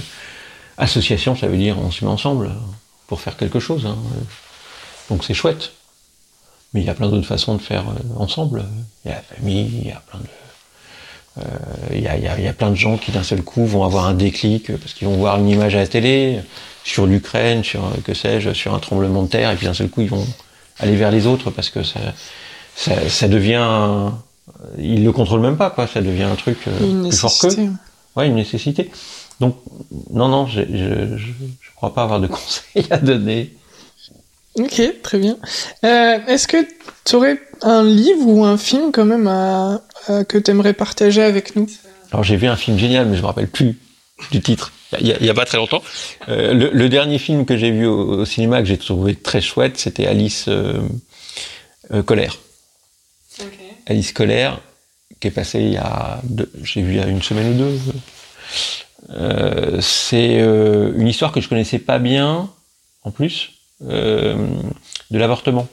[0.77, 2.51] association, ça veut dire on se met ensemble
[3.07, 3.85] pour faire quelque chose.
[3.85, 3.97] Hein.
[5.09, 5.73] Donc c'est chouette.
[6.73, 8.65] Mais il y a plein d'autres façons de faire euh, ensemble.
[9.05, 10.25] Il y a la famille, il y a plein de.
[11.93, 13.85] Il y, a, y, a, y, a, plein de gens qui d'un seul coup vont
[13.85, 16.41] avoir un déclic parce qu'ils vont voir une image à la télé
[16.83, 20.01] sur l'Ukraine, sur que sais-je, sur un tremblement de terre, et puis d'un seul coup
[20.01, 20.27] ils vont
[20.79, 21.99] aller vers les autres parce que ça,
[22.75, 24.11] ça, ça devient,
[24.77, 27.69] ils le contrôlent même pas quoi, ça devient un truc une plus fort qu'eux.
[28.15, 28.89] Ouais, une nécessité.
[29.39, 29.57] Donc
[30.11, 33.53] non non, je je, crois pas avoir de conseils à donner.
[34.55, 35.37] Ok, très bien.
[35.85, 36.57] Euh, Est-ce que
[37.05, 41.21] tu aurais un livre ou un film quand même à, à que tu aimerais partager
[41.21, 41.67] avec nous?
[42.11, 43.77] Alors j'ai vu un film génial, mais je me rappelle plus
[44.31, 44.71] du titre.
[44.99, 45.83] Il y a, il y a pas très longtemps.
[46.29, 49.39] Euh, le, le, dernier film que j'ai vu au, au, cinéma que j'ai trouvé très
[49.39, 50.79] chouette, c'était Alice euh,
[51.93, 52.37] euh, Colère.
[53.39, 53.75] Okay.
[53.85, 54.59] Alice Colère,
[55.19, 56.21] qui est passé il y a,
[56.63, 57.79] j'ai vu il y a une semaine ou deux.
[59.11, 62.49] Euh, c'est une histoire que je connaissais pas bien,
[63.03, 64.37] en plus de
[65.11, 65.67] l'avortement.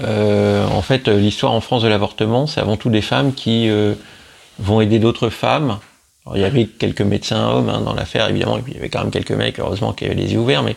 [0.00, 3.68] En fait, l'histoire en France de l'avortement, c'est avant tout des femmes qui
[4.58, 5.80] vont aider d'autres femmes.
[6.34, 9.00] Il y avait quelques médecins hommes dans l'affaire, évidemment, et puis il y avait quand
[9.00, 10.76] même quelques mecs, heureusement, qui avaient les yeux ouverts, mais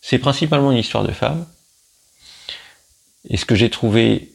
[0.00, 1.46] c'est principalement une histoire de femmes.
[3.28, 4.32] Et ce que j'ai trouvé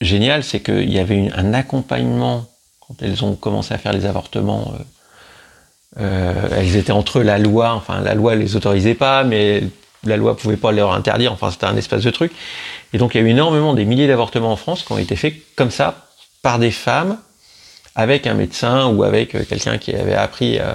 [0.00, 2.46] génial, c'est qu'il y avait un accompagnement
[2.80, 4.74] quand elles ont commencé à faire les avortements.
[6.00, 9.62] Euh, elles étaient entre la loi, enfin la loi les autorisait pas, mais
[10.04, 12.32] la loi pouvait pas leur interdire, enfin c'était un espace de truc.
[12.92, 15.16] Et donc il y a eu énormément des milliers d'avortements en France qui ont été
[15.16, 16.08] faits comme ça,
[16.42, 17.18] par des femmes,
[17.94, 20.74] avec un médecin ou avec quelqu'un qui avait appris euh,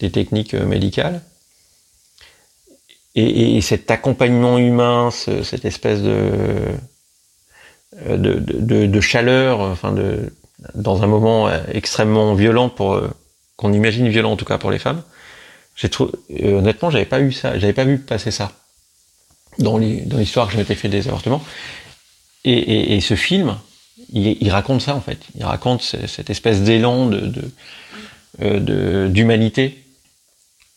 [0.00, 1.22] des techniques euh, médicales.
[3.14, 6.74] Et, et, cet accompagnement humain, ce, cette espèce de,
[7.94, 10.34] de, chaleur, enfin de,
[10.74, 13.00] dans un moment extrêmement violent pour
[13.56, 15.02] qu'on imagine violent en tout cas pour les femmes,
[15.76, 18.52] j'ai trouvé, euh, honnêtement, j'avais pas eu ça, j'avais pas vu passer ça
[19.58, 21.42] dans l'histoire que je m'étais fait des avortements.
[22.44, 23.56] Et, ce film,
[24.12, 25.18] il, raconte ça en fait.
[25.36, 29.82] Il raconte cette espèce d'élan de d'humanité.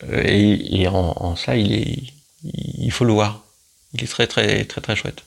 [0.02, 3.44] De, euh, et, en, ça, il faut le voir.
[3.94, 5.24] Il est très très très très chouette.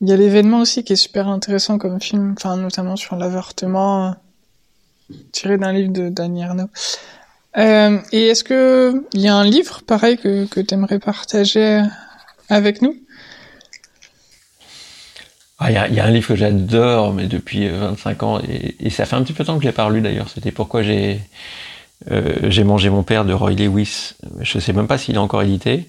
[0.00, 4.16] Il y a l'événement aussi qui est super intéressant comme film, enfin notamment sur l'avortement,
[5.30, 6.70] tiré d'un livre de Daniel Arnaud.
[7.56, 11.82] Euh, et est-ce que il y a un livre pareil que, que tu aimerais partager
[12.48, 12.96] avec nous?
[15.62, 19.16] Ah, il, y a, un livre que j'adore, mais depuis 25 ans, et, ça fait
[19.16, 20.28] un petit peu de temps que je l'ai pas lu d'ailleurs.
[20.28, 21.20] C'était pourquoi j'ai
[22.10, 24.14] euh, j'ai mangé mon père de Roy Lewis.
[24.40, 25.88] Je sais même pas s'il est encore édité,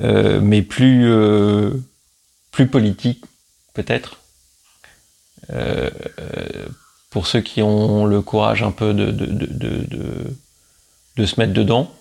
[0.00, 1.72] euh, mais plus euh,
[2.50, 3.24] plus politique
[3.72, 4.20] peut-être.
[5.52, 5.90] Euh,
[7.08, 10.36] pour ceux qui ont le courage un peu de, de,
[11.16, 11.92] de se mettre dedans.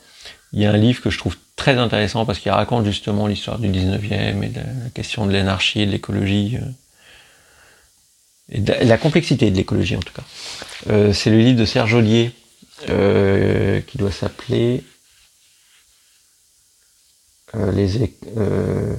[0.53, 3.59] Il y a un livre que je trouve très intéressant parce qu'il raconte justement l'histoire
[3.59, 6.57] du 19e et de la question de l'anarchie et de l'écologie.
[8.51, 10.23] Et de la complexité de l'écologie en tout cas.
[10.89, 12.31] Euh, c'est le livre de Serge Ollier
[12.87, 14.83] euh, qui doit s'appeler
[17.55, 18.95] euh, les, euh,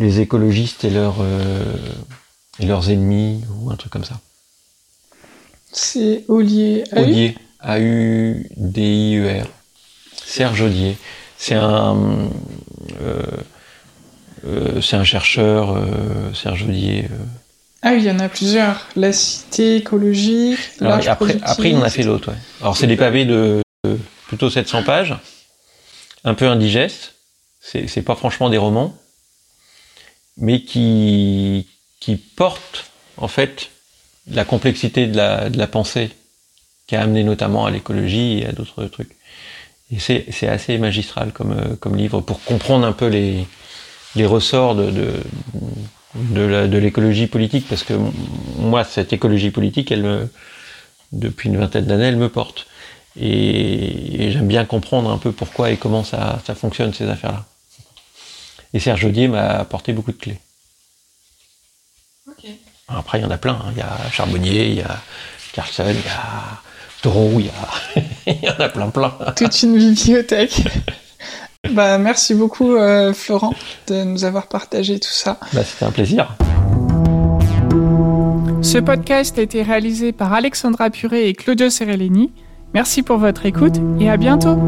[0.00, 1.24] les écologistes et, leurs
[2.58, 4.20] et leurs ennemis ou un truc comme ça.
[5.70, 6.82] C'est Ollier.
[6.92, 7.36] Ollier.
[7.60, 9.46] A-U-D-I-E-R.
[10.26, 10.96] Serge Audier.
[11.38, 11.96] C'est un,
[13.00, 13.22] euh,
[14.46, 17.04] euh, c'est un chercheur, euh, Serge Audier.
[17.04, 17.24] Euh.
[17.82, 18.86] Ah oui, il y en a plusieurs.
[18.96, 20.58] La cité écologique.
[20.80, 22.30] Alors, après, après, il en a fait d'autres.
[22.30, 22.38] Ouais.
[22.60, 25.14] Alors, c'est des pavés de, de, plutôt 700 pages,
[26.24, 27.14] un peu indigestes.
[27.60, 28.96] C'est, c'est pas franchement des romans,
[30.36, 31.68] mais qui,
[32.00, 33.70] qui portent, en fait,
[34.30, 36.10] la complexité de la, de la pensée
[36.86, 39.15] qui a amené notamment à l'écologie et à d'autres trucs.
[39.92, 43.46] Et c'est assez magistral comme, euh, comme livre pour comprendre un peu les,
[44.16, 47.94] les ressorts de, de, de l'écologie politique, parce que
[48.58, 50.28] moi, cette écologie politique, elle me,
[51.12, 52.66] depuis une vingtaine d'années, elle me porte.
[53.18, 57.44] Et, et j'aime bien comprendre un peu pourquoi et comment ça, ça fonctionne, ces affaires-là.
[58.74, 60.38] Et Serge Audier m'a apporté beaucoup de clés.
[62.28, 62.58] Okay.
[62.88, 63.54] Après, il y en a plein.
[63.54, 63.70] Hein.
[63.72, 65.00] Il y a Charbonnier, il y a
[65.52, 66.60] Carlson, il y a
[67.06, 68.02] Thoreau, il y, a...
[68.26, 69.12] il y en a plein, plein.
[69.36, 70.64] Toute une bibliothèque.
[71.70, 73.54] bah, merci beaucoup, euh, Florent,
[73.86, 75.38] de nous avoir partagé tout ça.
[75.52, 76.36] Bah, C'était un plaisir.
[78.60, 82.32] Ce podcast a été réalisé par Alexandra Puré et Claudio Serellini.
[82.74, 84.58] Merci pour votre écoute et à bientôt.